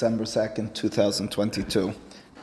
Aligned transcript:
December 0.00 0.24
2nd, 0.24 0.72
2022. 0.72 1.92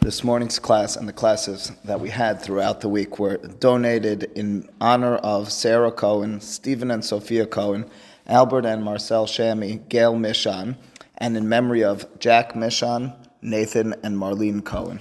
This 0.01 0.23
morning's 0.23 0.59
class 0.59 0.95
and 0.95 1.07
the 1.07 1.11
classes 1.11 1.71
that 1.85 1.99
we 1.99 2.11
had 2.11 2.39
throughout 2.39 2.81
the 2.81 2.87
week 2.87 3.17
were 3.17 3.37
donated 3.37 4.25
in 4.35 4.69
honor 4.79 5.15
of 5.15 5.51
Sarah 5.51 5.91
Cohen, 5.91 6.39
Stephen 6.39 6.91
and 6.91 7.03
Sophia 7.03 7.47
Cohen, 7.47 7.89
Albert 8.27 8.67
and 8.67 8.83
Marcel 8.83 9.25
Shami, 9.25 9.89
Gail 9.89 10.13
Mishan, 10.13 10.75
and 11.17 11.35
in 11.35 11.49
memory 11.49 11.83
of 11.83 12.05
Jack 12.19 12.53
Mishan, 12.53 13.15
Nathan, 13.41 13.95
and 14.03 14.19
Marlene 14.19 14.63
Cohen. 14.63 14.99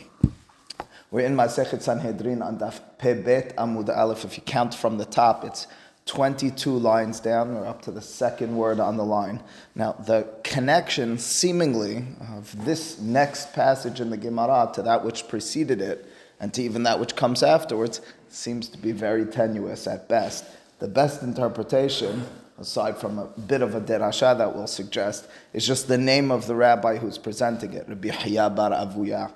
We're 1.10 1.26
in 1.26 1.36
Masechet 1.36 1.82
Sanhedrin 1.82 2.40
on 2.40 2.58
Daf 2.58 2.80
Pebet 2.98 3.54
Amud 3.56 3.94
Aleph. 3.94 4.24
If 4.24 4.38
you 4.38 4.42
count 4.42 4.72
from 4.72 4.96
the 4.96 5.04
top, 5.04 5.44
it's 5.44 5.66
22 6.06 6.70
lines 6.70 7.18
down. 7.18 7.54
We're 7.54 7.66
up 7.66 7.82
to 7.82 7.90
the 7.90 8.00
second 8.00 8.56
word 8.56 8.78
on 8.78 8.96
the 8.96 9.04
line. 9.04 9.42
Now, 9.74 9.92
the 9.92 10.28
connection, 10.44 11.18
seemingly, 11.18 12.04
of 12.36 12.64
this 12.64 13.00
next 13.00 13.52
passage 13.52 14.00
in 14.00 14.10
the 14.10 14.16
Gemara 14.16 14.70
to 14.74 14.82
that 14.82 15.04
which 15.04 15.28
preceded 15.28 15.80
it, 15.80 16.06
and 16.38 16.54
to 16.54 16.62
even 16.62 16.84
that 16.84 17.00
which 17.00 17.16
comes 17.16 17.42
afterwards, 17.42 18.00
seems 18.28 18.68
to 18.68 18.78
be 18.78 18.92
very 18.92 19.24
tenuous 19.24 19.86
at 19.88 20.08
best. 20.08 20.44
The 20.78 20.86
best 20.88 21.22
interpretation, 21.22 22.24
aside 22.58 22.98
from 22.98 23.18
a 23.18 23.26
bit 23.26 23.62
of 23.62 23.74
a 23.74 23.80
derasha 23.80 24.38
that 24.38 24.54
we'll 24.54 24.68
suggest, 24.68 25.26
is 25.52 25.66
just 25.66 25.88
the 25.88 25.98
name 25.98 26.30
of 26.30 26.46
the 26.46 26.54
rabbi 26.54 26.98
who's 26.98 27.18
presenting 27.18 27.72
it, 27.72 27.88
Rabbi 27.88 28.10
Hiya 28.10 28.50
bar 28.50 28.70
Avuya. 28.70 29.32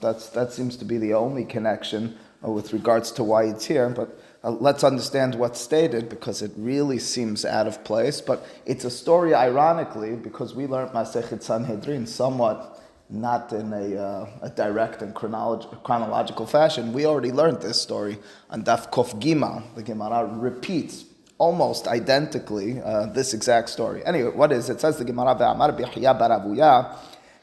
That's, 0.00 0.28
that 0.30 0.52
seems 0.52 0.76
to 0.76 0.84
be 0.84 0.98
the 0.98 1.14
only 1.14 1.44
connection 1.44 2.16
uh, 2.44 2.50
with 2.50 2.72
regards 2.72 3.10
to 3.12 3.24
why 3.24 3.44
it's 3.44 3.64
here, 3.64 3.88
but 3.88 4.18
uh, 4.44 4.50
let's 4.50 4.84
understand 4.84 5.34
what's 5.34 5.58
stated 5.58 6.08
because 6.10 6.42
it 6.42 6.52
really 6.56 6.98
seems 6.98 7.44
out 7.44 7.66
of 7.66 7.82
place. 7.82 8.20
But 8.20 8.46
it's 8.66 8.84
a 8.84 8.90
story, 8.90 9.34
ironically, 9.34 10.16
because 10.16 10.54
we 10.54 10.66
learned 10.66 10.90
Masechet 10.90 11.42
Sanhedrin 11.42 12.06
somewhat 12.06 12.82
not 13.08 13.52
in 13.52 13.72
a, 13.72 13.96
uh, 13.96 14.26
a 14.42 14.50
direct 14.50 15.00
and 15.02 15.14
chronolog- 15.14 15.82
chronological 15.82 16.46
fashion. 16.46 16.92
We 16.92 17.06
already 17.06 17.32
learned 17.32 17.62
this 17.62 17.80
story 17.80 18.18
on 18.50 18.64
Daf 18.64 18.90
Kof 18.90 19.20
Gima. 19.20 19.62
The 19.74 19.82
Gemara 19.82 20.26
repeats 20.26 21.04
almost 21.38 21.86
identically 21.86 22.80
uh, 22.80 23.06
this 23.06 23.34
exact 23.34 23.70
story. 23.70 24.04
Anyway, 24.04 24.30
what 24.30 24.52
is 24.52 24.68
it? 24.68 24.74
it 24.74 24.80
says 24.80 24.98
the 24.98 25.04
Gemara 25.04 25.34
Ve'amar 25.34 25.78
B'Chya 25.78 26.18
Baravuya 26.18 26.96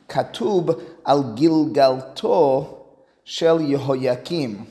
Katub 0.08 0.82
al 1.06 1.36
Gilgalto 1.36 2.78
Shel 3.24 3.60
Yehoyakim 3.60 4.66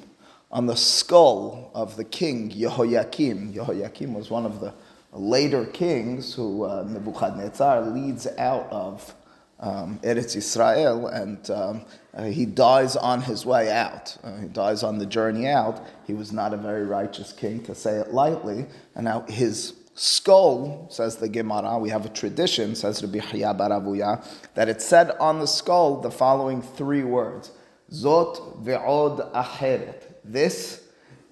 on 0.50 0.66
the 0.66 0.76
skull 0.76 1.70
of 1.74 1.96
the 1.96 2.04
king 2.04 2.50
Yehoiakim. 2.50 3.54
Yehoiakim 3.54 4.14
was 4.14 4.30
one 4.30 4.44
of 4.44 4.60
the 4.60 4.74
later 5.12 5.66
kings 5.66 6.34
who 6.34 6.64
uh, 6.64 6.84
Nebuchadnezzar 6.88 7.82
leads 7.82 8.26
out 8.38 8.68
of 8.70 9.14
um, 9.60 9.98
Eretz 10.02 10.36
Israel, 10.36 11.08
and 11.08 11.50
um, 11.50 11.84
uh, 12.14 12.24
he 12.24 12.46
dies 12.46 12.96
on 12.96 13.20
his 13.20 13.44
way 13.44 13.70
out. 13.70 14.16
Uh, 14.24 14.38
he 14.38 14.48
dies 14.48 14.82
on 14.82 14.98
the 14.98 15.06
journey 15.06 15.46
out. 15.46 15.86
He 16.06 16.14
was 16.14 16.32
not 16.32 16.54
a 16.54 16.56
very 16.56 16.84
righteous 16.84 17.32
king, 17.32 17.62
to 17.64 17.74
say 17.74 17.98
it 17.98 18.12
lightly. 18.12 18.66
And 18.94 19.04
now 19.04 19.20
his 19.28 19.74
skull, 19.94 20.86
says 20.90 21.16
the 21.16 21.28
Gemara, 21.28 21.78
we 21.78 21.90
have 21.90 22.06
a 22.06 22.08
tradition, 22.08 22.74
says 22.74 23.02
Rabbi 23.02 23.18
Hiya 23.18 23.54
Baravuya, 23.54 24.24
that 24.54 24.70
it 24.70 24.80
said 24.80 25.10
on 25.20 25.40
the 25.40 25.46
skull 25.46 26.00
the 26.00 26.10
following 26.10 26.62
three 26.62 27.04
words: 27.04 27.52
Zot 27.92 28.64
ve'od 28.64 29.30
acheret 29.32 30.09
this 30.24 30.82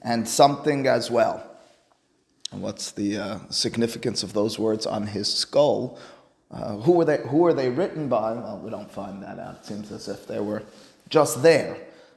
and 0.02 0.28
something 0.28 0.86
as 0.86 1.10
well. 1.10 1.44
And 2.52 2.62
what's 2.62 2.92
the 2.92 3.18
uh, 3.18 3.38
significance 3.50 4.22
of 4.22 4.32
those 4.32 4.58
words 4.58 4.86
on 4.86 5.08
his 5.08 5.32
skull? 5.32 5.98
Uh, 6.50 6.76
who, 6.78 6.92
were 6.92 7.04
they, 7.04 7.18
who 7.18 7.44
are 7.46 7.52
they 7.52 7.68
written 7.68 8.08
by? 8.08 8.32
Well, 8.32 8.60
we 8.64 8.70
don't 8.70 8.90
find 8.90 9.22
that 9.22 9.38
out. 9.38 9.56
It 9.56 9.66
seems 9.66 9.92
as 9.92 10.08
if 10.08 10.26
they 10.26 10.40
were 10.40 10.62
just 11.08 11.42
there. 11.42 11.76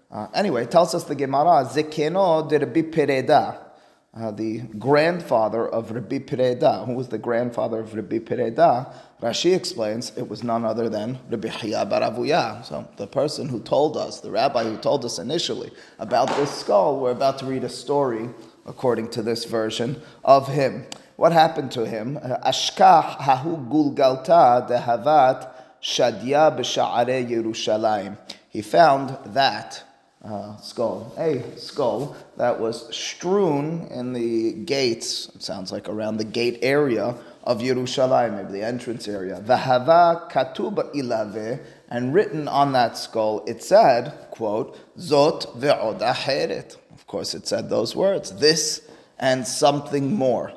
Uh, 0.09 0.27
anyway, 0.33 0.65
tells 0.65 0.95
us 0.95 1.03
the 1.03 1.15
Gemara, 1.15 1.65
Zekeno 1.65 2.47
de 2.47 2.59
Rabbi 2.59 2.81
Pereda 2.81 3.70
uh, 4.13 4.29
the 4.29 4.59
grandfather 4.77 5.67
of 5.67 5.91
Rabbi 5.91 6.19
Pereda. 6.19 6.85
Who 6.85 6.93
was 6.93 7.07
the 7.07 7.17
grandfather 7.17 7.79
of 7.79 7.93
Rabbi 7.93 8.19
Pereda? 8.19 8.93
Rashi 9.21 9.55
explains 9.55 10.11
it 10.17 10.27
was 10.27 10.43
none 10.43 10.65
other 10.65 10.89
than 10.89 11.19
Rabbi 11.29 11.47
Hiya 11.47 11.85
Baravuya. 11.85 12.65
So 12.65 12.87
the 12.97 13.07
person 13.07 13.47
who 13.47 13.61
told 13.61 13.95
us, 13.95 14.19
the 14.19 14.31
rabbi 14.31 14.65
who 14.65 14.77
told 14.77 15.05
us 15.05 15.17
initially 15.17 15.71
about 15.97 16.27
this 16.35 16.51
skull, 16.51 16.99
we're 16.99 17.11
about 17.11 17.39
to 17.39 17.45
read 17.45 17.63
a 17.63 17.69
story, 17.69 18.29
according 18.65 19.09
to 19.11 19.21
this 19.21 19.45
version, 19.45 20.01
of 20.25 20.49
him. 20.49 20.85
What 21.15 21.31
happened 21.31 21.71
to 21.73 21.85
him? 21.85 22.17
Ashkah 22.17 23.17
hahu 23.17 23.69
gulgalta 23.69 24.67
dehavat 24.67 25.49
shadia 25.81 26.57
b'sha'are 26.57 27.29
Yerushalayim. 27.29 28.17
He 28.49 28.61
found 28.61 29.17
that 29.33 29.83
uh, 30.23 30.55
skull, 30.57 31.13
a 31.17 31.43
skull 31.57 32.15
that 32.37 32.59
was 32.59 32.95
strewn 32.95 33.87
in 33.89 34.13
the 34.13 34.53
gates, 34.53 35.29
it 35.33 35.41
sounds 35.41 35.71
like 35.71 35.89
around 35.89 36.17
the 36.17 36.25
gate 36.25 36.59
area 36.61 37.15
of 37.43 37.59
Yerushalayim, 37.59 38.35
maybe 38.35 38.59
the 38.59 38.65
entrance 38.65 39.07
area. 39.07 39.41
V'hava 39.41 40.29
katuba 40.31 40.93
ilave, 40.93 41.59
and 41.89 42.13
written 42.13 42.47
on 42.47 42.71
that 42.73 42.97
skull, 42.97 43.43
it 43.47 43.63
said, 43.63 44.13
quote, 44.29 44.77
Zot 44.97 45.57
ve'od 45.57 45.99
acheret. 46.01 46.77
Of 46.93 47.07
course, 47.07 47.33
it 47.33 47.47
said 47.47 47.69
those 47.69 47.95
words, 47.95 48.31
this 48.33 48.87
and 49.17 49.47
something 49.47 50.13
more. 50.13 50.53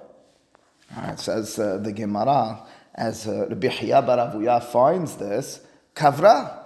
It 0.96 1.18
says 1.18 1.58
uh, 1.58 1.78
the 1.78 1.92
Gemara, 1.92 2.66
as 2.94 3.26
uh, 3.26 3.46
Rabbi 3.48 3.68
Hiya 3.68 4.02
Baravuya 4.02 4.62
finds 4.62 5.16
this, 5.16 5.60
kavra, 5.94 6.63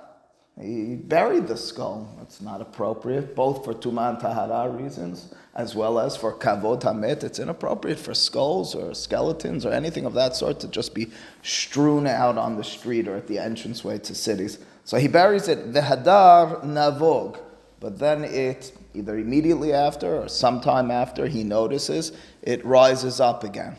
he 0.60 0.96
buried 0.96 1.46
the 1.46 1.56
skull. 1.56 2.18
It's 2.22 2.40
not 2.40 2.60
appropriate, 2.60 3.36
both 3.36 3.64
for 3.64 3.74
Tuman 3.74 4.18
Tahara 4.18 4.70
reasons 4.70 5.32
as 5.54 5.74
well 5.74 5.98
as 5.98 6.16
for 6.16 6.32
Kavod 6.32 6.82
Hamet. 6.82 7.24
It's 7.24 7.38
inappropriate 7.38 7.98
for 7.98 8.14
skulls 8.14 8.74
or 8.74 8.94
skeletons 8.94 9.66
or 9.66 9.72
anything 9.72 10.04
of 10.04 10.14
that 10.14 10.36
sort 10.36 10.60
to 10.60 10.68
just 10.68 10.94
be 10.94 11.10
strewn 11.42 12.06
out 12.06 12.38
on 12.38 12.56
the 12.56 12.64
street 12.64 13.08
or 13.08 13.16
at 13.16 13.26
the 13.26 13.38
entranceway 13.38 13.98
to 13.98 14.14
cities. 14.14 14.58
So 14.84 14.98
he 14.98 15.08
buries 15.08 15.48
it, 15.48 15.72
Vehadar 15.72 16.64
Navog. 16.64 17.40
But 17.80 17.98
then 17.98 18.24
it, 18.24 18.72
either 18.94 19.18
immediately 19.18 19.72
after 19.72 20.22
or 20.22 20.28
sometime 20.28 20.90
after, 20.90 21.26
he 21.26 21.44
notices 21.44 22.12
it 22.42 22.64
rises 22.64 23.20
up 23.20 23.44
again. 23.44 23.76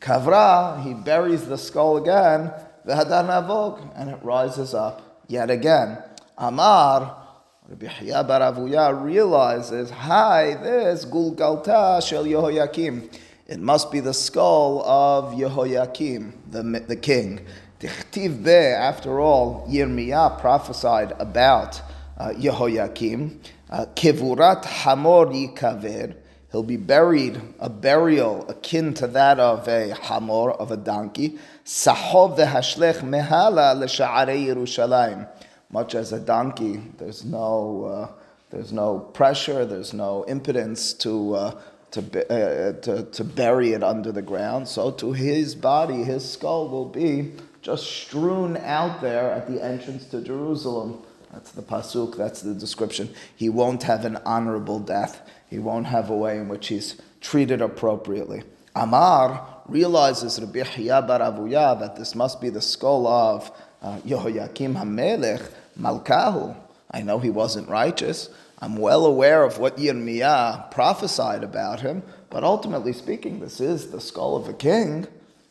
Kavra, 0.00 0.82
he 0.82 0.94
buries 0.94 1.46
the 1.46 1.58
skull 1.58 1.96
again, 1.96 2.52
Vehadar 2.86 3.26
Navog, 3.26 3.92
and 3.96 4.10
it 4.10 4.18
rises 4.22 4.74
up 4.74 5.05
yet 5.28 5.50
again. 5.50 5.98
Amar, 6.38 7.26
Rabbi 7.68 7.86
Hiya 7.86 8.24
Baravuya 8.24 9.02
realizes, 9.02 9.90
hi, 9.90 10.54
this 10.54 11.04
Gulgalta 11.04 12.06
Shel 12.06 12.24
Yehoyakim. 12.24 13.12
It 13.46 13.58
must 13.58 13.90
be 13.90 14.00
the 14.00 14.14
skull 14.14 14.84
of 14.84 15.34
Yehoyakim, 15.34 16.32
the, 16.50 16.62
the 16.86 16.96
king. 16.96 17.46
Tichtiv 17.80 18.44
be, 18.44 18.50
after 18.50 19.20
all, 19.20 19.66
Yirmiyah 19.68 20.40
prophesied 20.40 21.12
about 21.18 21.80
uh, 22.18 22.30
Yehoyakim. 22.30 23.38
Uh, 23.68 23.86
Kevurat 23.94 24.64
Hamor 24.64 25.26
Yikaver. 25.26 26.14
He'll 26.52 26.62
be 26.62 26.76
buried, 26.76 27.40
a 27.58 27.68
burial 27.68 28.48
akin 28.48 28.94
to 28.94 29.06
that 29.08 29.40
of 29.40 29.66
a 29.68 29.94
hamor, 29.94 30.52
of 30.52 30.70
a 30.70 30.76
donkey. 30.76 31.38
Sahov 31.66 32.38
v'hashlech 32.38 33.00
mehala 33.00 33.74
l'sha'arei 33.74 34.46
Yerushalayim. 34.46 35.28
Much 35.68 35.96
as 35.96 36.12
a 36.12 36.20
donkey, 36.20 36.80
there's 36.98 37.24
no, 37.24 37.84
uh, 37.84 38.20
there's 38.50 38.72
no 38.72 39.00
pressure, 39.00 39.66
there's 39.66 39.92
no 39.92 40.24
impotence 40.28 40.92
to, 40.92 41.34
uh, 41.34 41.60
to, 41.90 42.00
uh, 42.30 42.80
to, 42.82 43.02
to 43.06 43.24
bury 43.24 43.72
it 43.72 43.82
under 43.82 44.12
the 44.12 44.22
ground. 44.22 44.68
So 44.68 44.92
to 44.92 45.12
his 45.12 45.56
body, 45.56 46.04
his 46.04 46.30
skull 46.30 46.68
will 46.68 46.88
be 46.88 47.32
just 47.62 47.84
strewn 47.84 48.56
out 48.58 49.00
there 49.00 49.32
at 49.32 49.48
the 49.48 49.60
entrance 49.60 50.04
to 50.06 50.20
Jerusalem. 50.20 51.02
That's 51.32 51.50
the 51.50 51.62
pasuk. 51.62 52.16
That's 52.16 52.42
the 52.42 52.54
description. 52.54 53.12
He 53.34 53.48
won't 53.48 53.82
have 53.82 54.04
an 54.04 54.18
honorable 54.24 54.78
death. 54.78 55.28
He 55.50 55.58
won't 55.58 55.86
have 55.86 56.10
a 56.10 56.16
way 56.16 56.38
in 56.38 56.48
which 56.48 56.68
he's 56.68 57.00
treated 57.20 57.60
appropriately. 57.60 58.44
Amar 58.76 59.55
realizes 59.68 60.40
Rabbi 60.40 60.62
Hiya 60.62 61.02
bar 61.02 61.20
Avuya 61.20 61.78
that 61.80 61.96
this 61.96 62.14
must 62.14 62.40
be 62.40 62.50
the 62.50 62.60
skull 62.60 63.06
of 63.06 63.50
uh, 63.82 63.98
Yehoyakim 63.98 64.74
HaMelech 64.74 65.50
Malkahu. 65.78 66.56
I 66.90 67.02
know 67.02 67.18
he 67.18 67.30
wasn't 67.30 67.68
righteous. 67.68 68.30
I'm 68.58 68.76
well 68.76 69.04
aware 69.04 69.44
of 69.44 69.58
what 69.58 69.76
Yirmiyah 69.76 70.70
prophesied 70.70 71.44
about 71.44 71.80
him, 71.80 72.02
but 72.30 72.42
ultimately 72.42 72.92
speaking, 72.92 73.40
this 73.40 73.60
is 73.60 73.90
the 73.90 74.00
skull 74.00 74.34
of 74.36 74.48
a 74.48 74.54
king. 74.54 75.06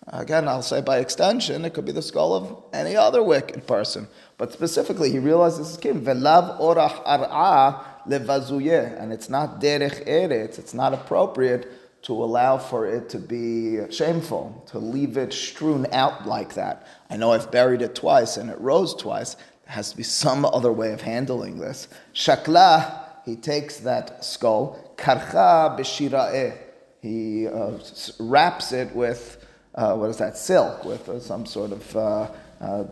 Again, 0.07 0.47
I'll 0.47 0.61
say 0.61 0.81
by 0.81 0.99
extension, 0.99 1.65
it 1.65 1.73
could 1.73 1.85
be 1.85 1.91
the 1.91 2.01
skull 2.01 2.33
of 2.33 2.63
any 2.73 2.95
other 2.95 3.23
wicked 3.23 3.67
person. 3.67 4.07
But 4.37 4.53
specifically, 4.53 5.11
he 5.11 5.19
realizes 5.19 5.59
this 5.59 5.69
is 5.71 5.77
king. 5.77 6.01
Velav 6.01 6.59
orach 6.59 7.03
ar'a 7.05 7.83
levazuyeh. 8.07 9.01
And 9.01 9.11
it's 9.11 9.29
not 9.29 9.59
derech 9.59 10.07
eretz, 10.07 10.59
it's 10.59 10.73
not 10.73 10.93
appropriate 10.93 11.71
to 12.05 12.13
allow 12.13 12.55
for 12.55 12.85
it 12.85 13.09
to 13.09 13.17
be 13.17 13.79
shameful, 13.91 14.63
to 14.67 14.77
leave 14.77 15.17
it 15.17 15.33
strewn 15.33 15.87
out 15.91 16.27
like 16.27 16.53
that. 16.53 16.85
I 17.09 17.17
know 17.17 17.31
I've 17.31 17.49
buried 17.49 17.81
it 17.81 17.95
twice 17.95 18.37
and 18.37 18.51
it 18.51 18.59
rose 18.61 18.93
twice. 18.93 19.33
There 19.33 19.73
has 19.73 19.89
to 19.89 19.97
be 19.97 20.03
some 20.03 20.45
other 20.45 20.71
way 20.71 20.93
of 20.93 21.01
handling 21.01 21.57
this. 21.57 21.87
Shakla, 22.13 23.09
he 23.25 23.35
takes 23.35 23.77
that 23.77 24.23
skull, 24.23 24.93
karcha 24.97 25.75
b'shira'eh. 25.79 26.55
He 27.01 27.47
uh, 27.47 27.79
wraps 28.19 28.71
it 28.71 28.95
with, 28.95 29.43
uh, 29.73 29.95
what 29.95 30.11
is 30.11 30.17
that, 30.17 30.37
silk, 30.37 30.85
with 30.85 31.09
uh, 31.09 31.19
some 31.19 31.47
sort 31.47 31.71
of 31.71 31.95
uh, 31.95 32.27
uh, 32.61 32.83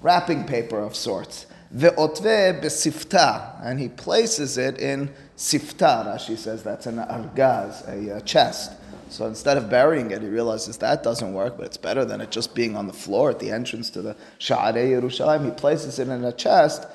wrapping 0.00 0.44
paper 0.44 0.80
of 0.80 0.96
sorts. 0.96 1.44
Ve'otve 1.74 2.62
besifta, 2.62 3.62
and 3.62 3.78
he 3.78 3.88
places 3.88 4.56
it 4.56 4.78
in 4.78 5.10
sifta. 5.36 6.06
Rashi 6.06 6.36
says 6.36 6.62
that's 6.62 6.86
an 6.86 6.96
argaz, 6.96 7.86
a, 7.88 8.16
a 8.16 8.20
chest. 8.22 8.72
So 9.10 9.26
instead 9.26 9.56
of 9.56 9.70
burying 9.70 10.10
it, 10.10 10.22
he 10.22 10.28
realizes 10.28 10.78
that 10.78 11.02
doesn't 11.02 11.32
work, 11.32 11.56
but 11.56 11.66
it's 11.66 11.76
better 11.76 12.04
than 12.04 12.20
it 12.20 12.30
just 12.30 12.54
being 12.54 12.76
on 12.76 12.86
the 12.86 12.92
floor 12.92 13.30
at 13.30 13.38
the 13.38 13.50
entrance 13.50 13.90
to 13.90 14.02
the 14.02 14.16
Sha'arei 14.38 14.90
Yerushalayim. 14.90 15.44
He 15.46 15.50
places 15.50 15.98
it 15.98 16.08
in 16.08 16.24
a 16.24 16.32
chest 16.32 16.86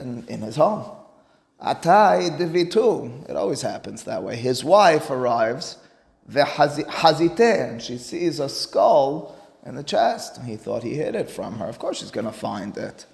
in, 0.00 0.24
in 0.28 0.40
his 0.40 0.56
home. 0.56 0.90
Atai 1.62 2.36
devitu. 2.38 3.28
It 3.28 3.36
always 3.36 3.62
happens 3.62 4.04
that 4.04 4.22
way. 4.22 4.36
His 4.36 4.64
wife 4.64 5.10
arrives, 5.10 5.76
hazite, 6.32 7.40
and 7.40 7.82
she 7.82 7.98
sees 7.98 8.40
a 8.40 8.48
skull 8.48 9.36
in 9.64 9.74
the 9.74 9.82
chest. 9.82 10.40
He 10.42 10.56
thought 10.56 10.82
he 10.82 10.94
hid 10.94 11.14
it 11.14 11.30
from 11.30 11.58
her. 11.58 11.66
Of 11.66 11.78
course, 11.78 11.98
she's 11.98 12.10
going 12.10 12.26
to 12.26 12.32
find 12.32 12.76
it. 12.76 13.06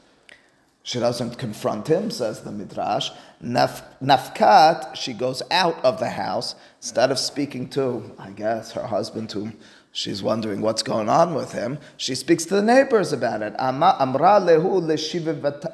She 0.87 1.01
doesn't 1.01 1.37
confront 1.37 1.89
him, 1.89 2.13
says 2.13 2.43
the 2.43 2.53
Midrash. 2.53 3.11
Naf, 3.43 3.83
nafkat, 4.01 4.95
she 4.95 5.15
goes 5.15 5.43
out 5.51 5.85
of 5.85 5.99
the 5.99 6.11
house 6.11 6.55
instead 6.79 7.11
of 7.11 7.19
speaking 7.19 7.69
to, 7.71 8.15
I 8.21 8.31
guess, 8.31 8.71
her 8.71 8.87
husband, 8.87 9.33
whom 9.33 9.59
she's 9.91 10.23
wondering 10.23 10.61
what's 10.61 10.85
going 10.85 11.09
on 11.09 11.35
with 11.35 11.51
him. 11.51 11.79
She 11.97 12.15
speaks 12.15 12.45
to 12.45 12.55
the 12.55 12.63
neighbors 12.63 13.13
about 13.13 13.43
it. 13.43 13.57
Amra 13.59 14.39
lehu 14.41 14.81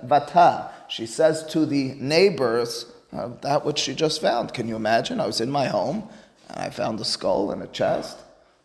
vata. 0.07 0.71
She 0.89 1.05
says 1.05 1.45
to 1.49 1.67
the 1.67 1.93
neighbors 1.99 2.87
uh, 3.13 3.33
that 3.43 3.67
which 3.67 3.81
she 3.81 3.95
just 3.95 4.23
found. 4.23 4.55
Can 4.55 4.67
you 4.67 4.77
imagine? 4.77 5.21
I 5.21 5.27
was 5.27 5.43
in 5.43 5.51
my 5.51 5.67
home 5.67 6.09
and 6.49 6.59
I 6.59 6.71
found 6.71 6.99
a 7.01 7.05
skull 7.05 7.51
and 7.51 7.63
a 7.63 7.67
chest. 7.67 8.17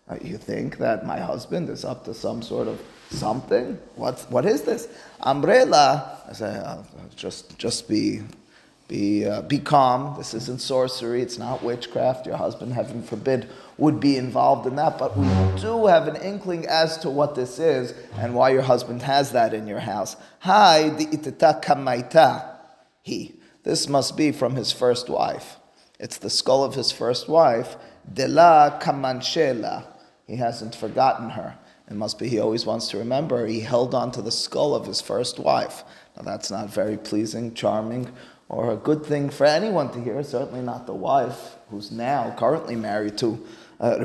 Uh, 0.07 0.15
you 0.21 0.37
think 0.37 0.77
that 0.77 1.05
my 1.05 1.19
husband 1.19 1.67
is 1.67 1.83
up 1.83 2.05
to 2.05 2.13
some 2.13 2.41
sort 2.41 2.69
of 2.69 2.81
something? 3.09 3.79
What, 3.95 4.25
what 4.29 4.45
is 4.45 4.63
this? 4.63 4.87
Umbrella, 5.21 6.21
I 6.29 6.33
say, 6.33 6.55
uh, 6.55 6.83
just, 7.15 7.57
just 7.57 7.87
be, 7.87 8.21
be, 8.87 9.25
uh, 9.25 9.41
be 9.41 9.59
calm. 9.59 10.17
This 10.17 10.33
isn't 10.33 10.61
sorcery. 10.61 11.21
It's 11.21 11.37
not 11.37 11.63
witchcraft. 11.63 12.25
Your 12.25 12.37
husband, 12.37 12.73
heaven 12.73 13.03
forbid, 13.03 13.49
would 13.77 13.99
be 13.99 14.17
involved 14.17 14.67
in 14.67 14.75
that. 14.75 14.97
But 14.97 15.17
we 15.17 15.27
do 15.59 15.87
have 15.87 16.07
an 16.07 16.15
inkling 16.17 16.65
as 16.65 16.97
to 16.99 17.09
what 17.09 17.35
this 17.35 17.59
is 17.59 17.93
and 18.17 18.33
why 18.33 18.49
your 18.49 18.61
husband 18.63 19.01
has 19.03 19.31
that 19.31 19.53
in 19.53 19.67
your 19.67 19.79
house. 19.79 20.15
Hi, 20.39 20.89
the 20.89 21.05
itata 21.05 21.63
kamaita. 21.63 22.55
He. 23.01 23.35
This 23.63 23.89
must 23.89 24.15
be 24.15 24.31
from 24.31 24.55
his 24.55 24.71
first 24.71 25.09
wife. 25.09 25.57
It's 25.99 26.17
the 26.17 26.29
skull 26.29 26.63
of 26.63 26.75
his 26.75 26.91
first 26.91 27.27
wife. 27.27 27.75
De 28.11 28.27
la 28.27 28.79
kamanchela 28.79 29.85
he 30.27 30.35
hasn't 30.35 30.75
forgotten 30.75 31.31
her. 31.31 31.57
It 31.89 31.95
must 31.95 32.19
be 32.19 32.27
he 32.27 32.39
always 32.39 32.65
wants 32.65 32.89
to 32.89 32.97
remember 32.97 33.45
he 33.45 33.61
held 33.61 33.95
on 33.95 34.11
to 34.11 34.21
the 34.21 34.31
skull 34.31 34.75
of 34.75 34.85
his 34.85 35.01
first 35.01 35.39
wife. 35.39 35.83
Now 36.15 36.23
that's 36.23 36.51
not 36.51 36.69
very 36.69 36.97
pleasing, 36.97 37.53
charming, 37.53 38.11
or 38.49 38.71
a 38.71 38.77
good 38.77 39.05
thing 39.05 39.29
for 39.29 39.45
anyone 39.45 39.91
to 39.91 40.01
hear, 40.01 40.21
certainly 40.23 40.61
not 40.61 40.85
the 40.85 40.93
wife 40.93 41.55
who's 41.69 41.91
now 41.91 42.33
currently 42.37 42.75
married 42.75 43.17
to 43.19 43.45
uh, 43.79 44.03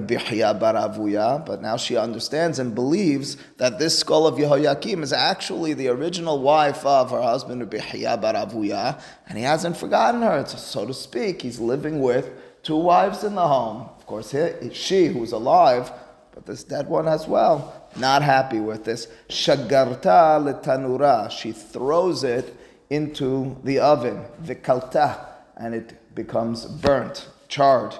but 1.39 1.63
now 1.63 1.77
she 1.79 1.97
understands 1.97 2.59
and 2.59 2.75
believes 2.75 3.39
that 3.57 3.79
this 3.79 3.99
skull 3.99 4.27
of 4.27 4.37
Yehoyakim 4.37 5.03
is 5.03 5.15
actually 5.15 5.73
the 5.73 5.89
original 5.89 6.41
wife 6.41 6.85
of 6.85 7.11
her 7.11 7.23
husband 7.23 7.63
Rabbi 7.63 7.79
Baravuya, 7.79 9.01
and 9.27 9.39
he 9.39 9.45
hasn't 9.45 9.79
forgotten 9.79 10.21
her, 10.21 10.45
so 10.47 10.85
to 10.87 10.93
speak. 10.93 11.41
He's 11.41 11.59
living 11.59 12.03
with 12.03 12.31
two 12.63 12.77
wives 12.77 13.25
in 13.25 13.35
the 13.35 13.49
home. 13.49 13.89
Of 13.97 14.07
course, 14.07 14.33
he, 14.33 14.75
she, 14.75 15.07
who's 15.07 15.33
alive, 15.33 15.91
but 16.35 16.47
this 16.47 16.65
dead 16.65 16.89
one 16.89 17.09
as 17.09 17.29
well, 17.29 17.89
not 17.97 18.23
happy 18.23 18.61
with 18.61 18.85
this. 18.85 19.09
Shagarta 19.29 20.41
letanura. 20.43 21.31
She 21.31 21.53
throws 21.53 22.25
it 22.25 22.57
into 22.91 23.57
the 23.65 23.79
oven. 23.79 24.25
Vikalta. 24.43 25.27
And 25.57 25.75
it 25.75 26.15
becomes 26.15 26.65
burnt, 26.67 27.29
charred. 27.49 27.95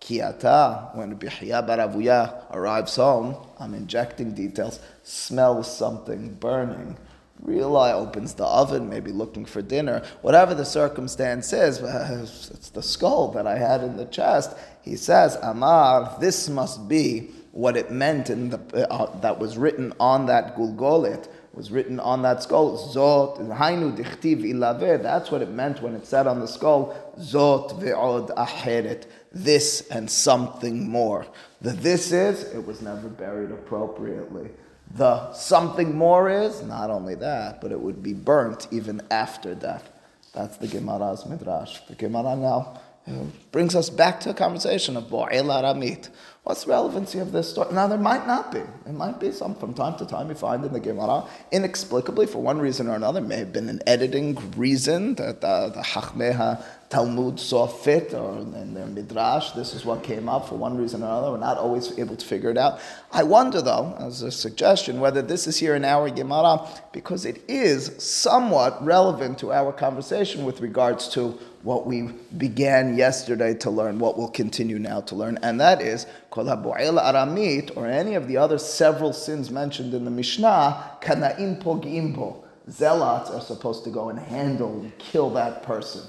Kiata, 0.00 0.94
when 0.94 1.18
Bihya 1.18 1.66
Baravuya 1.66 2.44
arrives 2.54 2.96
home, 2.96 3.36
I'm 3.58 3.74
injecting 3.74 4.32
details, 4.32 4.78
smells 5.02 5.76
something 5.76 6.34
burning. 6.34 6.96
Realize 7.40 7.94
opens 7.94 8.34
the 8.34 8.44
oven, 8.44 8.88
maybe 8.88 9.12
looking 9.12 9.44
for 9.44 9.60
dinner. 9.62 10.04
Whatever 10.22 10.54
the 10.54 10.64
circumstance 10.64 11.52
is, 11.52 11.78
it's 11.82 12.70
the 12.70 12.82
skull 12.82 13.32
that 13.32 13.46
I 13.46 13.58
had 13.58 13.82
in 13.82 13.96
the 13.96 14.06
chest. 14.06 14.56
He 14.82 14.96
says, 14.96 15.36
Amar, 15.42 16.16
this 16.20 16.48
must 16.48 16.88
be 16.88 17.30
what 17.52 17.76
it 17.76 17.90
meant 17.90 18.30
in 18.30 18.50
the, 18.50 18.90
uh, 18.90 19.18
that 19.20 19.38
was 19.38 19.56
written 19.56 19.92
on 19.98 20.26
that 20.26 20.56
gulgolet, 20.56 21.28
was 21.52 21.70
written 21.70 21.98
on 21.98 22.22
that 22.22 22.42
skull. 22.42 22.78
Zot, 22.94 23.38
hainu 23.56 23.96
dichtiv 23.96 24.42
ilave. 24.44 25.02
That's 25.02 25.30
what 25.30 25.42
it 25.42 25.50
meant 25.50 25.82
when 25.82 25.94
it 25.94 26.06
said 26.06 26.26
on 26.26 26.40
the 26.40 26.46
skull, 26.46 26.94
Zot 27.18 27.80
ve'od 27.80 28.34
aheret. 28.36 29.06
This 29.32 29.86
and 29.88 30.10
something 30.10 30.88
more. 30.88 31.26
The 31.60 31.70
this 31.70 32.12
is, 32.12 32.44
it 32.44 32.66
was 32.66 32.80
never 32.80 33.08
buried 33.08 33.50
appropriately. 33.50 34.50
The 34.94 35.32
something 35.32 35.94
more 35.94 36.30
is, 36.30 36.62
not 36.62 36.90
only 36.90 37.14
that, 37.16 37.60
but 37.60 37.72
it 37.72 37.80
would 37.80 38.02
be 38.02 38.14
burnt 38.14 38.68
even 38.70 39.02
after 39.10 39.54
death. 39.54 39.90
That's 40.32 40.56
the 40.56 40.66
Gemara's 40.66 41.26
Midrash. 41.26 41.80
The 41.88 41.94
Gemara 41.94 42.36
now 42.36 42.80
uh, 43.06 43.24
brings 43.52 43.74
us 43.74 43.90
back 43.90 44.20
to 44.20 44.30
a 44.30 44.34
conversation 44.34 44.96
of 44.96 45.04
Bo'el 45.04 45.46
Aramit. 45.46 46.08
What's 46.44 46.64
the 46.64 46.70
relevancy 46.70 47.18
of 47.18 47.30
this 47.30 47.50
story? 47.50 47.74
Now, 47.74 47.86
there 47.88 47.98
might 47.98 48.26
not 48.26 48.50
be. 48.52 48.60
It 48.60 48.94
might 48.94 49.20
be 49.20 49.32
some 49.32 49.54
from 49.54 49.74
time 49.74 49.98
to 49.98 50.06
time 50.06 50.30
you 50.30 50.34
find 50.34 50.64
in 50.64 50.72
the 50.72 50.80
Gemara, 50.80 51.24
inexplicably, 51.52 52.26
for 52.26 52.40
one 52.40 52.58
reason 52.58 52.88
or 52.88 52.94
another, 52.94 53.20
may 53.20 53.36
have 53.36 53.52
been 53.52 53.68
an 53.68 53.82
editing 53.86 54.34
reason 54.56 55.14
that 55.16 55.44
uh, 55.44 55.68
the 55.68 55.82
Hachmeha 55.82 56.64
Talmud 56.88 57.38
saw 57.38 57.66
fit, 57.66 58.14
or 58.14 58.38
in 58.38 58.72
their 58.72 58.86
Midrash, 58.86 59.50
this 59.50 59.74
is 59.74 59.84
what 59.84 60.02
came 60.02 60.26
up 60.26 60.48
for 60.48 60.54
one 60.54 60.78
reason 60.78 61.02
or 61.02 61.06
another. 61.06 61.32
We're 61.32 61.38
not 61.38 61.58
always 61.58 61.98
able 61.98 62.16
to 62.16 62.24
figure 62.24 62.48
it 62.48 62.56
out. 62.56 62.80
I 63.12 63.24
wonder, 63.24 63.60
though, 63.60 63.94
as 63.98 64.22
a 64.22 64.30
suggestion, 64.30 65.00
whether 65.00 65.20
this 65.20 65.46
is 65.46 65.58
here 65.58 65.74
in 65.74 65.84
our 65.84 66.08
Gemara, 66.08 66.66
because 66.94 67.26
it 67.26 67.42
is 67.46 67.94
somewhat 68.02 68.82
relevant 68.82 69.38
to 69.40 69.52
our 69.52 69.70
conversation 69.70 70.46
with 70.46 70.62
regards 70.62 71.08
to 71.08 71.38
what 71.62 71.86
we 71.86 72.02
began 72.38 72.96
yesterday 72.96 73.52
to 73.52 73.68
learn, 73.68 73.98
what 73.98 74.16
we'll 74.16 74.28
continue 74.28 74.78
now 74.78 75.02
to 75.02 75.14
learn, 75.14 75.38
and 75.42 75.60
that 75.60 75.82
is 75.82 76.06
kol 76.30 76.46
ha'bo'el 76.46 76.98
aramit, 76.98 77.76
or 77.76 77.86
any 77.86 78.14
of 78.14 78.28
the 78.28 78.36
other 78.36 78.58
several 78.58 79.12
sins 79.12 79.50
mentioned 79.50 79.94
in 79.94 80.04
the 80.04 80.10
Mishnah, 80.10 80.98
kana'im 81.00 81.62
pogimbo. 81.62 82.44
Zealots 82.70 83.30
are 83.30 83.40
supposed 83.40 83.84
to 83.84 83.90
go 83.90 84.10
and 84.10 84.18
handle 84.18 84.80
and 84.80 84.96
kill 84.98 85.30
that 85.30 85.62
person. 85.62 86.02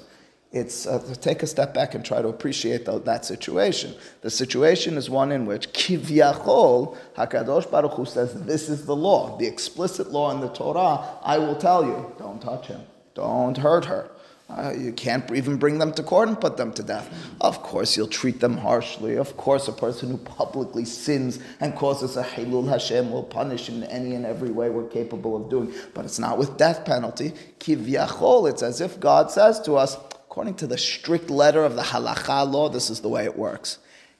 It's 0.52 0.84
uh, 0.84 0.98
to 0.98 1.14
take 1.14 1.44
a 1.44 1.46
step 1.46 1.72
back 1.72 1.94
and 1.94 2.04
try 2.04 2.20
to 2.20 2.28
appreciate 2.28 2.84
the, 2.84 2.98
that 3.00 3.24
situation. 3.24 3.94
The 4.22 4.30
situation 4.30 4.96
is 4.96 5.08
one 5.08 5.30
in 5.30 5.46
which 5.46 5.72
kivyachol 5.72 6.96
Hakadosh 7.16 7.70
Baruch 7.70 7.92
Hu 7.92 8.04
says, 8.04 8.34
"This 8.34 8.68
is 8.68 8.84
the 8.84 8.96
law, 8.96 9.38
the 9.38 9.46
explicit 9.46 10.10
law 10.10 10.32
in 10.32 10.40
the 10.40 10.48
Torah. 10.48 11.06
I 11.22 11.38
will 11.38 11.54
tell 11.54 11.84
you, 11.84 12.12
don't 12.18 12.42
touch 12.42 12.66
him, 12.66 12.80
don't 13.14 13.56
hurt 13.56 13.84
her." 13.84 14.10
Uh, 14.50 14.72
you 14.76 14.92
can't 14.92 15.30
even 15.32 15.56
bring 15.56 15.78
them 15.78 15.92
to 15.92 16.02
court 16.02 16.28
and 16.28 16.40
put 16.40 16.56
them 16.56 16.72
to 16.72 16.82
death. 16.82 17.08
Of 17.40 17.62
course, 17.62 17.96
you'll 17.96 18.08
treat 18.08 18.40
them 18.40 18.56
harshly. 18.56 19.16
Of 19.16 19.36
course, 19.36 19.68
a 19.68 19.72
person 19.72 20.10
who 20.10 20.16
publicly 20.18 20.84
sins 20.84 21.38
and 21.60 21.74
causes 21.76 22.16
a 22.16 22.24
Hilul 22.24 22.68
Hashem 22.68 23.10
will 23.10 23.22
punish 23.22 23.68
in 23.68 23.84
any 23.84 24.14
and 24.14 24.26
every 24.26 24.50
way 24.50 24.68
we're 24.68 24.88
capable 24.88 25.36
of 25.36 25.48
doing. 25.48 25.72
But 25.94 26.04
it's 26.04 26.18
not 26.18 26.36
with 26.36 26.56
death 26.56 26.84
penalty. 26.84 27.32
Kivyachol, 27.60 28.50
it's 28.50 28.62
as 28.62 28.80
if 28.80 28.98
God 28.98 29.30
says 29.30 29.60
to 29.60 29.76
us, 29.76 29.96
according 30.30 30.54
to 30.54 30.66
the 30.66 30.78
strict 30.78 31.30
letter 31.30 31.64
of 31.64 31.76
the 31.76 31.82
halacha 31.82 32.50
law, 32.50 32.68
this 32.68 32.90
is 32.90 33.00
the 33.00 33.08
way 33.08 33.24
it 33.24 33.36
works. 33.36 33.78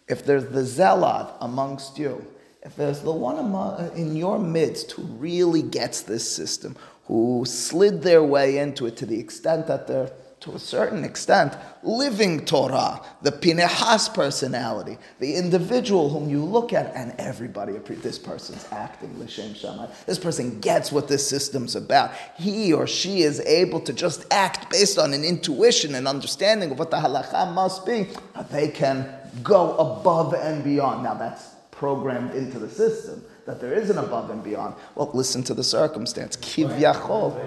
If 0.09 0.25
there's 0.25 0.47
the 0.47 0.65
zealot 0.65 1.33
amongst 1.41 1.99
you, 1.99 2.25
if 2.63 2.77
there's 2.77 3.01
the 3.01 3.13
one 3.13 3.39
among, 3.39 3.97
in 3.97 4.17
your 4.17 4.39
midst 4.39 4.93
who 4.93 5.03
really 5.03 5.63
gets 5.63 6.03
this 6.03 6.31
system, 6.31 6.77
who 7.11 7.45
slid 7.45 8.03
their 8.03 8.23
way 8.23 8.59
into 8.59 8.87
it 8.87 8.97
to 8.97 9.05
the 9.05 9.19
extent 9.19 9.67
that 9.67 9.89
they're 9.89 10.13
to 10.39 10.53
a 10.55 10.59
certain 10.59 11.05
extent, 11.05 11.55
living 11.83 12.47
Torah, 12.47 13.03
the 13.21 13.31
Pinehas 13.31 14.09
personality, 14.09 14.97
the 15.19 15.35
individual 15.35 16.09
whom 16.09 16.31
you 16.31 16.43
look 16.43 16.73
at, 16.73 16.95
and 16.97 17.15
everybody 17.19 17.77
appreciates 17.77 18.05
this 18.05 18.19
person's 18.19 18.67
acting 18.73 19.21
l'shem 19.21 19.53
shammai. 19.53 19.87
This 20.07 20.19
person 20.19 20.59
gets 20.61 20.91
what 20.91 21.09
this 21.09 21.29
system's 21.29 21.77
about. 21.77 22.13
He 22.39 22.73
or 22.73 22.87
she 22.87 23.21
is 23.21 23.41
able 23.41 23.81
to 23.81 23.93
just 23.93 24.25
act 24.33 24.71
based 24.71 24.99
on 24.99 25.13
an 25.13 25.25
intuition 25.25 25.95
and 25.95 26.09
understanding 26.09 26.71
of 26.71 26.79
what 26.79 26.91
the 26.91 26.97
halacha 26.97 27.53
must 27.53 27.85
be. 27.85 28.07
They 28.51 28.69
can 28.69 29.13
go 29.43 29.77
above 29.77 30.33
and 30.33 30.65
beyond. 30.65 31.03
Now 31.03 31.15
that's 31.15 31.51
programmed 31.71 32.35
into 32.35 32.59
the 32.59 32.71
system 32.71 33.23
that 33.47 33.61
there 33.61 33.73
is 33.73 33.91
an 33.91 33.99
above 33.99 34.31
and 34.31 34.43
beyond. 34.43 34.75
Well, 34.95 35.11
listen 35.15 35.43
to 35.45 35.55
the 35.55 35.65
circumstance. 35.65 36.37
Kivyachol. 36.37 37.39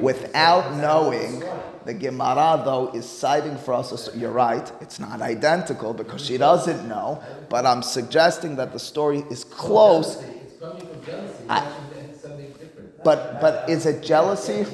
Without 0.00 0.74
knowing, 0.76 1.42
the 1.84 1.94
Gemara 1.94 2.62
though 2.64 2.90
is 2.94 3.08
citing 3.08 3.56
for 3.56 3.74
us. 3.74 4.14
You're 4.14 4.30
right; 4.30 4.70
it's 4.80 5.00
not 5.00 5.20
identical 5.22 5.94
because 5.94 6.24
she 6.24 6.36
doesn't 6.38 6.88
know. 6.88 7.22
But 7.48 7.66
I'm 7.66 7.82
suggesting 7.82 8.56
that 8.56 8.72
the 8.72 8.78
story 8.78 9.24
is 9.30 9.44
close. 9.44 10.22
I, 11.48 11.72
but 13.02 13.40
but 13.40 13.68
is 13.68 13.86
it 13.86 14.02
jealousy? 14.02 14.66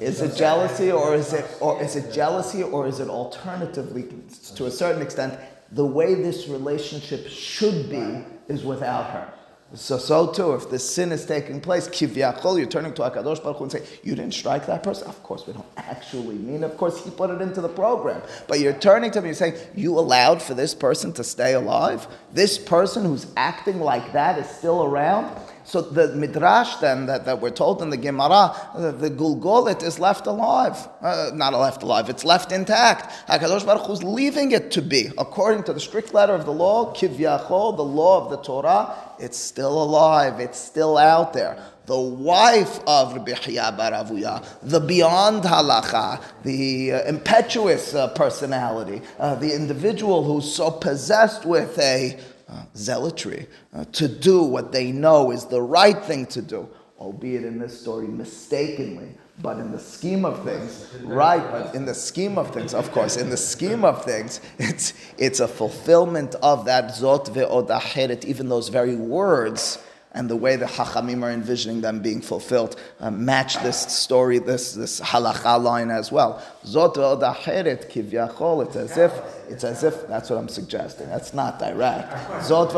Is 0.00 0.20
it 0.20 0.36
jealousy, 0.36 0.92
or 0.92 1.14
is 1.14 1.32
it, 1.32 1.46
or 1.60 1.82
is 1.82 1.96
it 1.96 2.12
jealousy, 2.12 2.62
or 2.62 2.86
is 2.86 3.00
it 3.00 3.08
alternatively, 3.08 4.06
to 4.54 4.66
a 4.66 4.70
certain 4.70 5.00
extent, 5.00 5.38
the 5.72 5.84
way 5.84 6.14
this 6.14 6.48
relationship 6.48 7.26
should 7.28 7.90
be 7.90 8.24
is 8.48 8.64
without 8.64 9.10
her. 9.10 9.32
So, 9.74 9.98
so 9.98 10.30
too, 10.30 10.54
if 10.54 10.70
the 10.70 10.78
sin 10.78 11.10
is 11.10 11.26
taking 11.26 11.60
place, 11.60 11.88
kivyachol, 11.88 12.56
you're 12.56 12.68
turning 12.68 12.94
to 12.94 13.02
Akadosh 13.02 13.42
Baruch 13.42 13.56
Hu 13.56 13.64
and 13.64 13.72
say, 13.72 13.82
"You 14.04 14.14
didn't 14.14 14.34
strike 14.34 14.64
that 14.66 14.84
person." 14.84 15.08
Of 15.08 15.20
course, 15.24 15.44
we 15.44 15.54
don't 15.54 15.66
actually 15.76 16.36
mean. 16.36 16.62
Of 16.62 16.76
course, 16.76 17.02
he 17.04 17.10
put 17.10 17.30
it 17.30 17.42
into 17.42 17.60
the 17.60 17.68
program. 17.68 18.22
But 18.46 18.60
you're 18.60 18.74
turning 18.74 19.10
to 19.10 19.20
me 19.20 19.30
and 19.30 19.38
you're 19.38 19.50
saying, 19.50 19.60
"You 19.74 19.98
allowed 19.98 20.40
for 20.40 20.54
this 20.54 20.72
person 20.72 21.12
to 21.14 21.24
stay 21.24 21.54
alive. 21.54 22.06
This 22.32 22.58
person 22.58 23.04
who's 23.04 23.26
acting 23.36 23.80
like 23.80 24.12
that 24.12 24.38
is 24.38 24.48
still 24.48 24.84
around." 24.84 25.36
So 25.66 25.80
the 25.80 26.14
midrash 26.14 26.76
then 26.76 27.06
that, 27.06 27.24
that 27.24 27.40
we're 27.40 27.50
told 27.50 27.82
in 27.82 27.90
the 27.90 27.96
Gemara, 27.96 28.54
the, 28.76 28.92
the 28.92 29.10
Gulgolit 29.10 29.82
is 29.82 29.98
left 29.98 30.28
alive. 30.28 30.88
Uh, 31.02 31.32
not 31.34 31.54
left 31.54 31.82
alive, 31.82 32.08
it's 32.08 32.24
left 32.24 32.52
intact. 32.52 33.10
HaKadosh 33.28 33.66
Baruch 33.66 33.86
Hu 33.86 33.92
is 33.94 34.04
leaving 34.04 34.52
it 34.52 34.70
to 34.70 34.80
be. 34.80 35.10
According 35.18 35.64
to 35.64 35.72
the 35.72 35.80
strict 35.80 36.14
letter 36.14 36.34
of 36.34 36.44
the 36.46 36.52
law, 36.52 36.94
Kivyachol, 36.94 37.76
the 37.76 37.82
law 37.82 38.24
of 38.24 38.30
the 38.30 38.36
Torah, 38.36 38.94
it's 39.18 39.36
still 39.36 39.82
alive, 39.82 40.38
it's 40.38 40.58
still 40.58 40.96
out 40.96 41.32
there 41.32 41.60
the 41.86 41.98
wife 42.00 42.80
of 42.88 43.14
Rabbi 43.14 43.32
Hiya 43.32 43.76
Baravuya, 43.78 44.44
the 44.62 44.80
beyond 44.80 45.44
halacha, 45.44 46.20
the 46.42 46.92
uh, 46.92 47.02
impetuous 47.04 47.94
uh, 47.94 48.08
personality, 48.08 49.00
uh, 49.20 49.36
the 49.36 49.54
individual 49.54 50.24
who's 50.24 50.52
so 50.52 50.68
possessed 50.68 51.44
with 51.44 51.78
a 51.78 52.18
uh, 52.48 52.64
zealotry, 52.76 53.46
uh, 53.74 53.84
to 53.92 54.08
do 54.08 54.42
what 54.42 54.72
they 54.72 54.92
know 54.92 55.30
is 55.30 55.46
the 55.46 55.60
right 55.60 56.02
thing 56.04 56.26
to 56.26 56.42
do, 56.42 56.68
albeit 56.98 57.44
in 57.44 57.58
this 57.58 57.80
story 57.80 58.06
mistakenly. 58.06 59.08
But 59.42 59.58
in 59.58 59.70
the 59.70 59.78
scheme 59.78 60.24
of 60.24 60.44
things, 60.44 60.88
right, 61.02 61.42
but 61.50 61.74
in 61.74 61.84
the 61.84 61.92
scheme 61.94 62.38
of 62.38 62.54
things, 62.54 62.72
of 62.72 62.90
course, 62.92 63.18
in 63.18 63.28
the 63.28 63.36
scheme 63.36 63.84
of 63.84 64.02
things, 64.02 64.40
it's, 64.58 64.94
it's 65.18 65.40
a 65.40 65.48
fulfillment 65.48 66.34
of 66.42 66.64
that 66.64 66.86
zot 66.86 67.26
ve'od 67.26 68.24
even 68.24 68.48
those 68.48 68.70
very 68.70 68.96
words 68.96 69.78
and 70.16 70.30
the 70.30 70.36
way 70.36 70.56
the 70.56 70.66
Hachamim 70.66 71.22
are 71.22 71.30
envisioning 71.30 71.82
them 71.82 72.00
being 72.00 72.22
fulfilled 72.22 72.80
uh, 73.00 73.10
match 73.10 73.62
this 73.62 73.78
story, 73.92 74.38
this, 74.38 74.72
this 74.72 74.98
halacha 75.00 75.62
line 75.62 75.90
as 75.90 76.10
well. 76.10 76.42
Zot 76.64 76.94
kivyachol, 76.94 78.66
it's 78.66 78.76
as 78.76 78.96
if 78.96 79.12
it's 79.48 79.62
as 79.62 79.84
if 79.84 80.08
that's 80.08 80.30
what 80.30 80.38
I'm 80.38 80.48
suggesting. 80.48 81.08
That's 81.08 81.34
not 81.34 81.58
direct. 81.58 82.10
Zot 82.48 82.72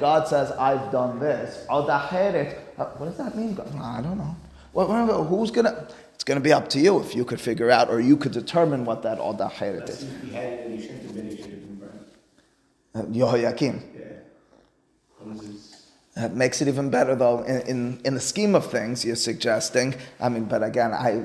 God 0.00 0.28
says, 0.28 0.52
I've 0.52 0.92
done 0.92 1.18
this. 1.18 1.66
Odacheret, 1.68 2.58
uh, 2.78 2.84
what 2.84 3.06
does 3.06 3.16
that 3.16 3.34
mean? 3.34 3.58
I 3.82 4.00
don't 4.02 4.18
know. 4.18 4.36
Well, 4.72 5.24
who's 5.24 5.50
gonna? 5.50 5.88
It's 6.14 6.22
gonna 6.22 6.40
be 6.40 6.52
up 6.52 6.68
to 6.70 6.78
you 6.78 7.00
if 7.00 7.16
you 7.16 7.24
could 7.24 7.40
figure 7.40 7.70
out, 7.70 7.88
or 7.88 7.98
you 7.98 8.16
could 8.16 8.32
determine 8.32 8.84
what 8.84 9.02
that 9.02 9.18
odacheret 9.18 9.88
is. 9.88 10.04
Uh, 12.94 13.02
Yehoyakim. 13.02 13.82
That 16.20 16.36
makes 16.36 16.60
it 16.60 16.68
even 16.68 16.90
better, 16.90 17.14
though, 17.14 17.42
in, 17.44 17.60
in, 17.62 18.00
in, 18.04 18.14
the 18.14 18.20
scheme 18.20 18.54
of 18.54 18.70
things, 18.70 19.06
you're 19.06 19.16
suggesting. 19.16 19.94
I 20.20 20.28
mean, 20.28 20.44
but 20.44 20.62
again, 20.62 20.92
I, 20.92 21.24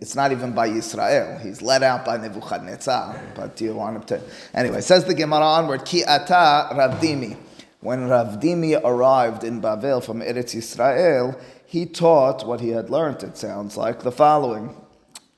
it's 0.00 0.14
not 0.14 0.32
even 0.32 0.52
by 0.52 0.68
Israel. 0.68 1.38
He's 1.38 1.60
led 1.60 1.82
out 1.82 2.06
by 2.06 2.16
Nebuchadnezzar. 2.16 3.20
But 3.34 3.56
do 3.56 3.66
you 3.66 3.74
want 3.74 3.96
him 3.96 4.02
to? 4.04 4.22
Anyway, 4.54 4.80
says 4.80 5.04
the 5.04 5.12
Gemara 5.12 5.44
onward, 5.44 5.84
Ki 5.84 6.04
ata 6.04 6.74
Rav 6.74 7.02
Dimi. 7.02 7.36
When 7.80 8.08
Rav 8.08 8.40
Dimi 8.40 8.80
arrived 8.82 9.44
in 9.44 9.60
Bavel 9.60 10.02
from 10.02 10.22
Eretz 10.22 10.54
Israel, 10.54 11.38
he 11.66 11.84
taught 11.84 12.46
what 12.46 12.60
he 12.60 12.70
had 12.70 12.88
learned, 12.88 13.22
it 13.22 13.36
sounds 13.36 13.76
like, 13.76 14.00
the 14.00 14.12
following. 14.12 14.74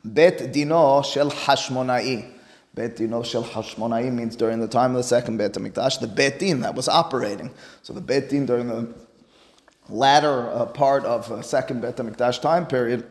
Bet 0.04 0.52
dino 0.52 1.02
shel 1.02 1.30
Hashmonai. 1.30 2.31
Bet 2.74 2.96
Dino 2.96 3.22
Shel 3.22 3.44
Hashmonai 3.44 4.12
means 4.12 4.34
during 4.34 4.60
the 4.60 4.68
time 4.68 4.92
of 4.92 4.96
the 4.96 5.02
second 5.02 5.36
Bet 5.36 5.52
HaMikdash, 5.52 6.00
the 6.00 6.06
Bet 6.06 6.38
Din 6.38 6.60
that 6.60 6.74
was 6.74 6.88
operating. 6.88 7.50
So 7.82 7.92
the 7.92 8.00
Bet 8.00 8.30
Din 8.30 8.46
during 8.46 8.68
the 8.68 8.94
latter 9.88 10.48
uh, 10.48 10.66
part 10.66 11.04
of 11.04 11.28
the 11.28 11.42
second 11.42 11.82
Bet 11.82 11.96
HaMikdash 11.96 12.40
time 12.40 12.66
period 12.66 13.06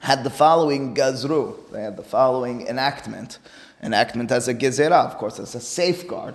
had 0.00 0.24
the 0.24 0.30
following 0.30 0.94
Gazru. 0.94 1.56
They 1.72 1.82
had 1.82 1.96
the 1.96 2.02
following 2.02 2.66
enactment. 2.66 3.38
Enactment 3.82 4.30
as 4.30 4.46
a 4.48 4.54
Gezerah, 4.54 5.06
of 5.06 5.16
course, 5.16 5.38
as 5.38 5.54
a 5.54 5.60
safeguard. 5.60 6.34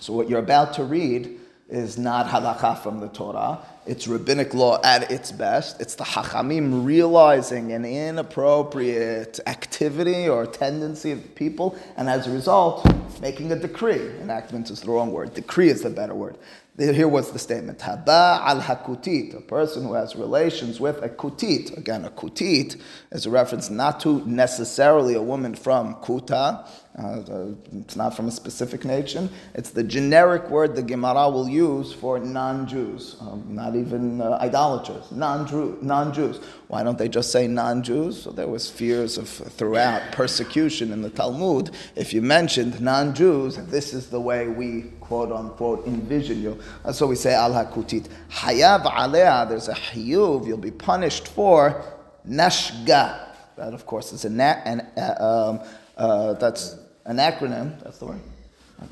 So 0.00 0.12
what 0.12 0.28
you're 0.28 0.40
about 0.40 0.74
to 0.74 0.84
read 0.84 1.38
is 1.72 1.96
not 1.96 2.26
halakha 2.26 2.78
from 2.82 3.00
the 3.00 3.08
Torah. 3.08 3.58
It's 3.86 4.06
rabbinic 4.06 4.52
law 4.52 4.78
at 4.84 5.10
its 5.10 5.32
best. 5.32 5.80
It's 5.80 5.94
the 5.94 6.04
hachamim 6.04 6.84
realizing 6.84 7.72
an 7.72 7.84
inappropriate 7.84 9.40
activity 9.46 10.28
or 10.28 10.46
tendency 10.46 11.12
of 11.12 11.34
people, 11.34 11.76
and 11.96 12.08
as 12.08 12.26
a 12.26 12.30
result, 12.30 12.86
making 13.20 13.50
a 13.50 13.56
decree. 13.56 14.10
Enactment 14.20 14.70
is 14.70 14.82
the 14.82 14.90
wrong 14.90 15.12
word. 15.12 15.34
Decree 15.34 15.70
is 15.70 15.82
the 15.82 15.90
better 15.90 16.14
word. 16.14 16.36
Here 16.78 17.08
was 17.08 17.32
the 17.32 17.38
statement: 17.38 17.80
Haba 17.80 18.40
al 18.40 18.60
hakutit, 18.60 19.36
a 19.36 19.40
person 19.40 19.84
who 19.84 19.94
has 19.94 20.14
relations 20.14 20.78
with 20.78 21.02
a 21.02 21.08
kutit. 21.08 21.76
Again, 21.76 22.04
a 22.04 22.10
kutit 22.10 22.80
is 23.10 23.26
a 23.26 23.30
reference 23.30 23.68
not 23.68 24.00
to 24.00 24.26
necessarily 24.26 25.14
a 25.14 25.22
woman 25.22 25.54
from 25.54 25.96
Kuta, 25.96 26.66
uh, 26.98 27.46
it's 27.78 27.96
not 27.96 28.14
from 28.14 28.28
a 28.28 28.30
specific 28.30 28.84
nation. 28.84 29.30
It's 29.54 29.70
the 29.70 29.82
generic 29.82 30.50
word 30.50 30.76
the 30.76 30.82
Gemara 30.82 31.30
will 31.30 31.48
use 31.48 31.90
for 31.90 32.18
non-Jews, 32.18 33.16
um, 33.20 33.46
not 33.48 33.74
even 33.74 34.20
uh, 34.20 34.36
idolaters, 34.42 35.10
non-Jews. 35.10 36.40
Why 36.68 36.82
don't 36.82 36.98
they 36.98 37.08
just 37.08 37.32
say 37.32 37.46
non-Jews? 37.46 38.22
So 38.22 38.30
there 38.30 38.46
was 38.46 38.68
fears 38.68 39.16
of 39.16 39.26
throughout 39.26 40.12
persecution 40.12 40.92
in 40.92 41.00
the 41.00 41.08
Talmud. 41.08 41.70
If 41.96 42.12
you 42.12 42.20
mentioned 42.20 42.78
non-Jews, 42.80 43.56
this 43.68 43.94
is 43.94 44.10
the 44.10 44.20
way 44.20 44.48
we 44.48 44.92
quote 45.00 45.32
unquote 45.32 45.86
envision 45.86 46.42
you. 46.42 46.58
What 46.82 47.00
we 47.08 47.16
say 47.16 47.32
al 47.34 47.52
hakutit. 47.52 48.08
Hayav 48.30 48.84
alea. 48.84 49.46
There's 49.48 49.68
a 49.68 49.74
hiyuv. 49.74 50.46
You'll 50.46 50.58
be 50.58 50.70
punished 50.70 51.28
for 51.28 51.82
nashga. 52.28 53.28
That 53.56 53.72
of 53.72 53.86
course 53.86 54.12
is 54.12 54.24
a 54.26 54.30
na- 54.30 54.60
an, 54.64 54.80
uh, 54.96 55.58
um, 55.58 55.68
uh, 55.96 56.32
that's 56.34 56.76
an 57.04 57.16
acronym. 57.16 57.82
That's 57.82 57.98
the 57.98 58.06
word. 58.06 58.20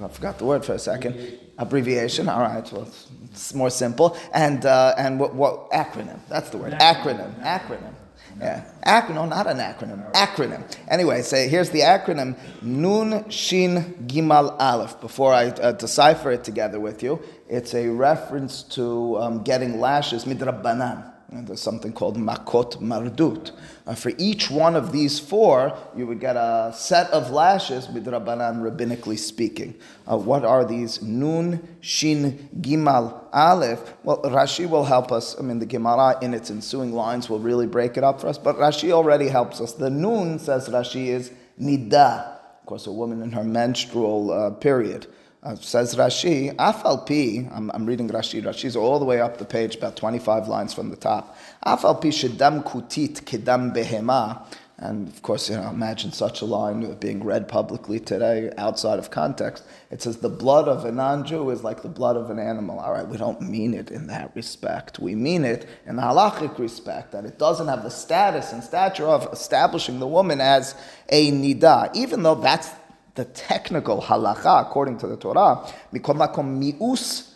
I 0.02 0.09
forgot 0.09 0.38
the 0.38 0.45
word 0.45 0.64
for 0.64 0.75
a 0.75 0.79
second. 0.79 1.38
Abbreviation. 1.59 2.29
All 2.29 2.40
right. 2.40 2.73
Well, 2.73 2.83
it's, 2.83 3.09
it's 3.25 3.55
more 3.55 3.71
simple. 3.71 4.17
And 4.33 4.64
uh, 4.64 4.95
and 4.97 5.19
what, 5.19 5.35
what 5.35 5.71
acronym? 5.71 6.21
That's 6.29 6.50
the 6.50 6.59
word. 6.59 6.73
Acronym. 6.75 7.40
Acronym. 7.43 7.95
Yeah. 8.38 8.64
Acronym, 8.87 9.29
not 9.29 9.47
an 9.47 9.59
acronym. 9.59 10.11
Acronym. 10.12 10.64
Anyway, 10.88 11.23
say 11.23 11.49
here's 11.49 11.71
the 11.71 11.81
acronym 11.81 12.37
Nun 12.62 13.29
Shin 13.29 14.07
Gimal 14.07 14.57
Aleph. 14.59 15.00
Before 15.00 15.35
I 15.35 15.49
uh, 15.49 15.73
decipher 15.73 16.31
it 16.33 16.45
together 16.45 16.81
with 16.81 17.02
you, 17.02 17.21
it's 17.49 17.75
a 17.75 17.88
reference 17.88 18.62
to 18.62 19.19
um, 19.19 19.43
getting 19.43 19.81
lashes 19.81 20.25
midrabanan. 20.25 21.12
And 21.32 21.46
there's 21.46 21.60
something 21.60 21.92
called 21.92 22.16
makot 22.16 22.80
mardut. 22.80 23.52
For 23.96 24.10
each 24.18 24.50
one 24.50 24.75
of 24.75 24.90
these 24.90 25.20
four, 25.20 25.78
you 25.96 26.04
would 26.08 26.18
get 26.18 26.37
a 26.37 26.72
set 26.75 27.08
of 27.10 27.30
lashes, 27.30 27.87
midrabanan, 27.87 28.62
rabbinically 28.62 29.16
speaking. 29.16 29.76
Uh, 30.10 30.16
what 30.16 30.44
are 30.44 30.64
these? 30.64 31.00
Nun, 31.00 31.76
Shin, 31.80 32.49
Gimal, 32.60 33.26
Aleph. 33.32 33.94
Well, 34.02 34.20
Rashi 34.22 34.68
will 34.68 34.84
help 34.84 35.12
us. 35.12 35.38
I 35.38 35.42
mean, 35.42 35.60
the 35.60 35.66
Gemara 35.66 36.18
in 36.20 36.34
its 36.34 36.50
ensuing 36.50 36.92
lines 36.92 37.30
will 37.30 37.38
really 37.38 37.68
break 37.68 37.96
it 37.96 38.02
up 38.02 38.20
for 38.20 38.26
us, 38.26 38.37
but 38.37 38.56
Rashi 38.56 38.90
already 38.90 39.28
helps 39.28 39.60
us. 39.60 39.75
The 39.75 39.90
Nun, 39.90 40.40
says 40.40 40.68
Rashi, 40.68 41.06
is 41.06 41.30
Nida. 41.60 42.38
Of 42.60 42.66
course, 42.66 42.88
a 42.88 42.92
woman 42.92 43.22
in 43.22 43.30
her 43.32 43.44
menstrual 43.44 44.32
uh, 44.32 44.50
period. 44.50 45.06
Uh, 45.42 45.54
says 45.54 45.94
Rashi, 45.94 46.54
Afalpi, 46.56 47.50
I'm, 47.50 47.70
I'm 47.73 47.87
reading 47.87 48.11
Rashi, 48.11 48.42
Rashi's 48.42 48.76
all 48.76 48.99
the 48.99 49.06
way 49.06 49.23
up 49.23 49.38
the 49.38 49.47
page, 49.47 49.76
about 49.76 49.97
25 49.97 50.49
lines 50.49 50.75
from 50.75 50.90
the 50.90 50.97
top. 50.97 51.35
Afal 51.64 51.99
Pi 51.99 52.09
shedam 52.09 52.62
kutit 52.62 53.23
kedam 53.23 53.75
behema. 53.75 54.44
And 54.76 55.09
of 55.09 55.23
course, 55.23 55.49
you 55.49 55.56
know, 55.56 55.68
imagine 55.70 56.12
such 56.12 56.42
a 56.42 56.44
line 56.44 56.94
being 56.97 57.25
read 57.25 57.49
publicly 57.49 58.00
today 58.00 58.50
outside 58.59 58.99
of 58.99 59.11
context. 59.11 59.64
It 59.90 60.02
says 60.02 60.18
the 60.18 60.28
blood 60.28 60.68
of 60.68 60.85
a 60.85 60.92
non-Jew 60.92 61.49
is 61.50 61.62
like 61.64 61.82
the 61.82 61.88
blood 61.88 62.16
of 62.16 62.30
an 62.30 62.38
animal. 62.38 62.78
All 62.78 62.92
right, 62.92 63.06
we 63.06 63.16
don't 63.16 63.40
mean 63.42 63.73
it 63.73 63.90
in 63.90 64.09
that 64.09 64.32
respect. 64.35 64.99
We 64.99 65.14
mean 65.14 65.44
it 65.44 65.66
in 65.87 65.97
the 65.97 66.02
halachic 66.02 66.59
respect 66.59 67.12
that 67.12 67.25
it 67.25 67.38
doesn't 67.38 67.68
have 67.68 67.82
the 67.82 67.90
status 67.90 68.52
and 68.52 68.62
stature 68.64 69.06
of 69.06 69.28
establishing 69.32 70.00
the 70.00 70.06
woman 70.06 70.40
as 70.40 70.75
a 71.11 71.30
nida, 71.30 71.94
even 71.94 72.23
though 72.23 72.35
that's 72.37 72.70
the 73.14 73.25
technical 73.26 74.02
halacha 74.02 74.62
according 74.67 74.99
to 74.99 75.07
the 75.07 75.17
Torah. 75.17 75.67
mius 75.93 77.31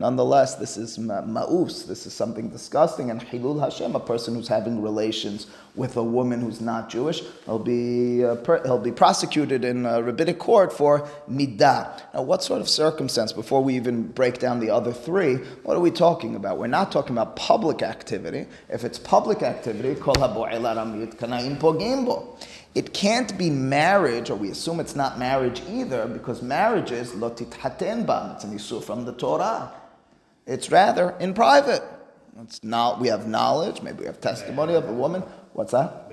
Nonetheless, 0.00 0.54
this 0.56 0.76
is 0.76 0.98
ma'us. 0.98 1.86
This 1.86 2.06
is 2.06 2.14
something 2.14 2.48
disgusting. 2.48 3.10
And 3.10 3.20
hilul 3.20 3.60
Hashem, 3.60 3.94
a 3.94 4.00
person 4.00 4.34
who's 4.34 4.48
having 4.48 4.82
relations 4.82 5.46
with 5.76 5.96
a 5.96 6.02
woman 6.02 6.40
who's 6.40 6.60
not 6.60 6.88
Jewish, 6.88 7.22
he'll 7.44 7.58
be 7.58 8.24
uh, 8.24 8.36
per, 8.36 8.62
he'll 8.64 8.78
be 8.78 8.90
prosecuted 8.90 9.64
in 9.64 9.84
a 9.86 10.02
rabbinic 10.02 10.38
court 10.38 10.72
for 10.72 11.06
midah. 11.30 12.02
Now, 12.14 12.22
what 12.22 12.42
sort 12.42 12.60
of 12.62 12.68
circumstance? 12.68 13.32
Before 13.32 13.62
we 13.62 13.76
even 13.76 14.08
break 14.08 14.38
down 14.38 14.58
the 14.58 14.70
other 14.70 14.92
three, 14.92 15.36
what 15.64 15.76
are 15.76 15.80
we 15.80 15.90
talking 15.90 16.34
about? 16.34 16.58
We're 16.58 16.66
not 16.66 16.90
talking 16.90 17.12
about 17.12 17.36
public 17.36 17.82
activity. 17.82 18.46
If 18.70 18.84
it's 18.84 18.98
public 18.98 19.42
activity, 19.42 19.94
kol 20.00 20.14
it 22.74 22.94
can't 22.94 23.36
be 23.36 23.50
marriage, 23.50 24.30
or 24.30 24.36
we 24.36 24.50
assume 24.50 24.78
it's 24.80 24.94
not 24.94 25.18
marriage 25.18 25.62
either, 25.68 26.06
because 26.06 26.40
marriage 26.40 26.92
is 26.92 27.10
lotit 27.12 27.52
haten 27.54 28.04
bam. 28.06 28.30
It's 28.32 28.44
an 28.44 28.54
issue 28.54 28.80
from 28.80 29.04
the 29.04 29.12
Torah. 29.12 29.72
It's 30.46 30.70
rather 30.70 31.16
in 31.18 31.34
private. 31.34 31.82
It's 32.42 32.62
not. 32.62 33.00
We 33.00 33.08
have 33.08 33.26
knowledge. 33.26 33.82
Maybe 33.82 34.00
we 34.00 34.06
have 34.06 34.20
testimony 34.20 34.74
of 34.74 34.88
a 34.88 34.92
woman. 34.92 35.22
What's 35.52 35.72
that? 35.72 36.08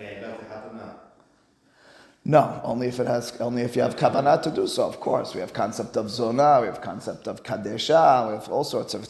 No, 2.30 2.60
only 2.66 2.90
if 2.90 3.00
it 3.00 3.08
has, 3.08 3.40
only 3.40 3.62
if 3.62 3.78
you 3.78 3.82
have 3.82 3.96
kavanah 3.96 4.42
to 4.42 4.52
do 4.52 4.68
so. 4.68 4.86
Of 4.86 5.00
course, 5.00 5.34
we 5.34 5.40
have 5.40 5.54
concept 5.54 5.96
of 5.96 6.10
zona, 6.10 6.60
we 6.60 6.68
have 6.68 6.82
concept 6.82 7.26
of 7.26 7.42
kadesha, 7.42 8.28
we 8.28 8.34
have 8.34 8.50
all 8.50 8.66
sorts 8.66 8.94
of. 8.94 9.08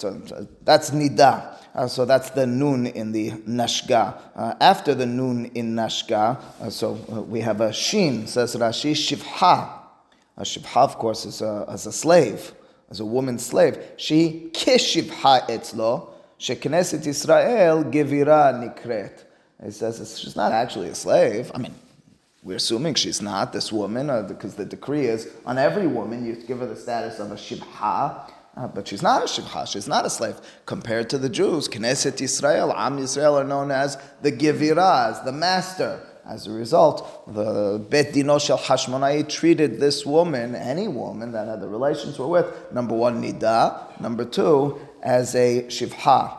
That's 0.64 0.92
nida. 0.92 1.58
Uh, 1.74 1.88
so 1.88 2.06
that's 2.06 2.30
the 2.30 2.46
nun 2.46 2.86
in 2.86 3.12
the 3.12 3.32
nashga. 3.32 4.22
Uh, 4.36 4.54
after 4.62 4.94
the 4.94 5.08
nun 5.08 5.50
in 5.56 5.74
nashga, 5.74 6.40
uh, 6.62 6.70
so 6.70 7.00
uh, 7.12 7.24
we 7.24 7.42
have 7.42 7.60
a 7.60 7.74
shin. 7.74 8.28
Says 8.28 8.56
Rashi 8.56 8.92
shivha. 8.92 9.68
A 10.38 10.44
shivha, 10.44 10.84
of 10.84 11.00
course, 11.00 11.26
is 11.26 11.42
a, 11.42 11.66
as 11.68 11.88
a 11.88 11.92
slave, 11.92 12.54
as 12.92 13.00
a 13.00 13.06
woman 13.06 13.40
slave. 13.40 13.80
She 13.98 14.52
kishivha 14.54 15.48
etzlo. 15.48 16.10
Shekneset 16.40 17.08
Israel 17.08 17.84
gevira 17.86 18.54
nikret. 18.54 19.24
It 19.60 19.72
says 19.72 20.20
she's 20.20 20.36
not 20.36 20.52
actually 20.52 20.90
a 20.90 20.96
slave. 20.96 21.52
I 21.56 21.58
mean, 21.58 21.74
we're 22.44 22.58
assuming 22.58 22.94
she's 22.94 23.22
not 23.22 23.52
this 23.52 23.72
woman, 23.72 24.10
uh, 24.10 24.22
because 24.22 24.56
the 24.56 24.66
decree 24.66 25.08
is 25.08 25.30
on 25.46 25.58
every 25.58 25.88
woman 25.88 26.26
you 26.26 26.36
give 26.36 26.60
her 26.60 26.66
the 26.66 26.76
status 26.76 27.20
of 27.20 27.32
a 27.32 27.36
shibha, 27.36 28.32
uh, 28.56 28.68
but 28.68 28.88
she's 28.88 29.02
not 29.02 29.22
a 29.22 29.26
shibha, 29.26 29.68
she's 29.68 29.88
not 29.88 30.06
a 30.06 30.10
slave. 30.10 30.36
Compared 30.66 31.10
to 31.10 31.18
the 31.18 31.30
Jews, 31.30 31.68
Knesset 31.68 32.22
Israel, 32.22 32.74
Am 32.74 33.00
Israel 33.00 33.38
are 33.38 33.44
known 33.44 33.72
as 33.72 33.98
the 34.22 34.32
Giviraz, 34.32 35.24
the 35.26 35.32
master. 35.32 36.00
As 36.26 36.46
a 36.46 36.52
result, 36.52 37.34
the 37.34 37.80
Bet 37.90 38.12
Dino 38.12 38.38
Shel 38.38 38.58
Hashmonai 38.58 39.30
treated 39.30 39.80
this 39.80 40.06
woman, 40.06 40.56
any 40.56 40.90
woman 40.90 41.32
that 41.32 41.48
had 41.48 41.62
the 41.62 41.70
relations 41.70 42.20
were 42.20 42.28
with, 42.28 42.72
number 42.74 42.94
one, 42.94 43.24
Nida, 43.24 44.00
number 44.02 44.26
two, 44.26 44.78
as 45.02 45.36
a 45.36 45.64
Shivha. 45.64 46.38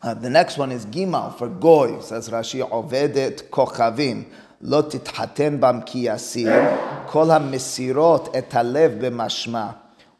Uh, 0.00 0.14
the 0.14 0.30
next 0.30 0.56
one 0.56 0.70
is 0.70 0.86
Gimal 0.86 1.36
for 1.36 1.48
Goy, 1.48 2.00
says 2.00 2.28
Rashi, 2.28 2.68
Ovedet 2.70 3.50
Kochavim. 3.50 4.26
לא 4.60 4.80
תתחתן 4.80 5.60
בם 5.60 5.80
כי 5.86 5.98
יסיר, 5.98 6.52
כל 7.06 7.30
המסירות 7.30 8.36
את 8.38 8.54
הלב 8.54 9.06
במשמע. 9.06 9.66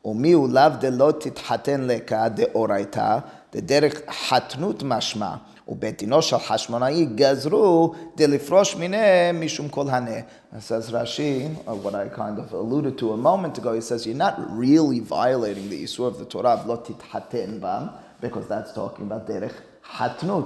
ומי 0.05 0.33
הוא 0.33 0.49
לאו 0.49 0.69
דלא 0.81 1.13
תתחתן 1.21 1.81
לקה 1.81 2.29
דאורייתא, 2.29 3.19
דדרך 3.53 4.01
חתנות 4.29 4.83
משמע. 4.83 5.35
ובית 5.69 5.99
דינו 5.99 6.23
של 6.23 6.39
חשמונאי 6.39 7.07
גזרו 7.07 7.93
דלפרוש 8.17 8.77
מיניהם 8.77 9.45
משום 9.45 9.69
כל 9.69 9.89
הנה. 9.89 10.11
Says 10.61 10.91
Rashi, 10.91 11.55
what 11.67 11.95
I 11.95 12.09
kind 12.09 12.39
of 12.39 12.53
alluded 12.55 12.97
to 12.99 13.13
a 13.13 13.17
moment 13.19 13.59
ago, 13.59 13.75
he 13.75 13.83
says 13.83 14.07
you're 14.07 14.17
not 14.17 14.37
really 14.57 15.01
violating 15.01 15.69
the 15.69 15.85
Isur 15.85 16.07
of 16.07 16.19
the 16.19 16.25
Torah 16.25 16.63
lo 16.67 16.79
tithaten 16.79 17.61
bam, 17.61 17.91
because 18.19 18.49
that's 18.49 18.73
talking 18.73 19.05
about 19.05 19.29
derech 19.29 19.53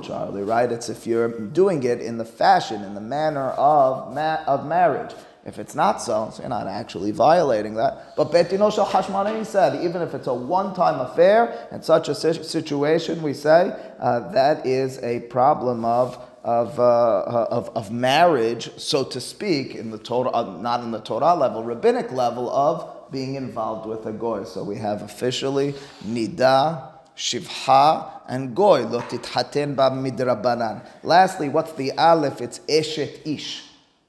Charlie, 0.02 0.42
right? 0.42 0.70
It's 0.70 0.88
if 0.88 1.06
you're 1.06 1.28
doing 1.28 1.82
it 1.82 2.00
in 2.00 2.18
the 2.18 2.24
fashion, 2.24 2.82
in 2.82 2.94
the 2.94 3.00
manner 3.00 3.50
of, 3.50 4.14
ma- 4.14 4.42
of 4.46 4.66
marriage. 4.66 5.14
If 5.44 5.58
it's 5.58 5.74
not 5.74 6.00
so, 6.00 6.30
so 6.32 6.42
you're 6.42 6.48
not 6.48 6.68
actually 6.68 7.10
violating 7.10 7.74
that. 7.74 8.14
But 8.16 8.30
Betino 8.30 8.72
Shal 8.72 8.86
Hashmonai 8.86 9.44
said, 9.44 9.84
even 9.84 10.00
if 10.00 10.14
it's 10.14 10.28
a 10.28 10.34
one-time 10.34 11.00
affair, 11.00 11.68
in 11.72 11.82
such 11.82 12.08
a 12.08 12.14
situation, 12.14 13.22
we 13.22 13.34
say 13.34 13.74
uh, 13.98 14.30
that 14.30 14.64
is 14.64 14.98
a 15.02 15.20
problem 15.20 15.84
of 15.84 16.16
of, 16.44 16.78
uh, 16.80 16.82
uh, 16.82 17.46
of, 17.50 17.70
of 17.76 17.92
marriage, 17.92 18.76
so 18.76 19.04
to 19.04 19.20
speak, 19.20 19.76
in 19.76 19.90
the 19.90 19.98
Torah, 19.98 20.30
uh, 20.30 20.58
not 20.58 20.80
in 20.80 20.90
the 20.90 20.98
Torah 20.98 21.34
level, 21.36 21.62
rabbinic 21.62 22.10
level 22.10 22.50
of 22.50 23.10
being 23.12 23.36
involved 23.36 23.86
with 23.86 24.06
a 24.06 24.12
goy. 24.12 24.42
So 24.44 24.64
we 24.64 24.76
have 24.76 25.02
officially 25.02 25.74
nida, 26.04 26.91
shivha, 27.16 28.20
and 28.28 28.54
goy 28.54 28.84
lo 28.84 29.00
tithaten 29.00 29.76
ba 29.76 29.90
midrabanan. 29.90 30.86
Lastly, 31.02 31.48
what's 31.48 31.72
the 31.72 31.92
aleph? 31.92 32.40
It's 32.40 32.60
eshet 32.60 33.26
ish. 33.26 33.64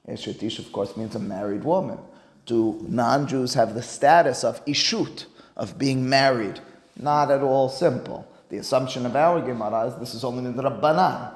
Eshet 0.08 0.42
ish, 0.42 0.58
of 0.58 0.70
course, 0.72 0.96
means 0.96 1.14
a 1.14 1.18
married 1.18 1.64
woman. 1.64 1.98
Do 2.46 2.84
non-Jews 2.88 3.54
have 3.54 3.74
the 3.74 3.82
status 3.82 4.44
of 4.44 4.64
ishut, 4.66 5.26
of 5.56 5.78
being 5.78 6.08
married? 6.08 6.60
Not 6.96 7.30
at 7.30 7.42
all 7.42 7.68
simple. 7.68 8.26
The 8.50 8.58
assumption 8.58 9.06
of 9.06 9.16
our 9.16 9.40
Gemara 9.40 9.86
is 9.86 9.96
this 9.96 10.14
is 10.14 10.24
only 10.24 10.50
midrabanan. 10.50 11.32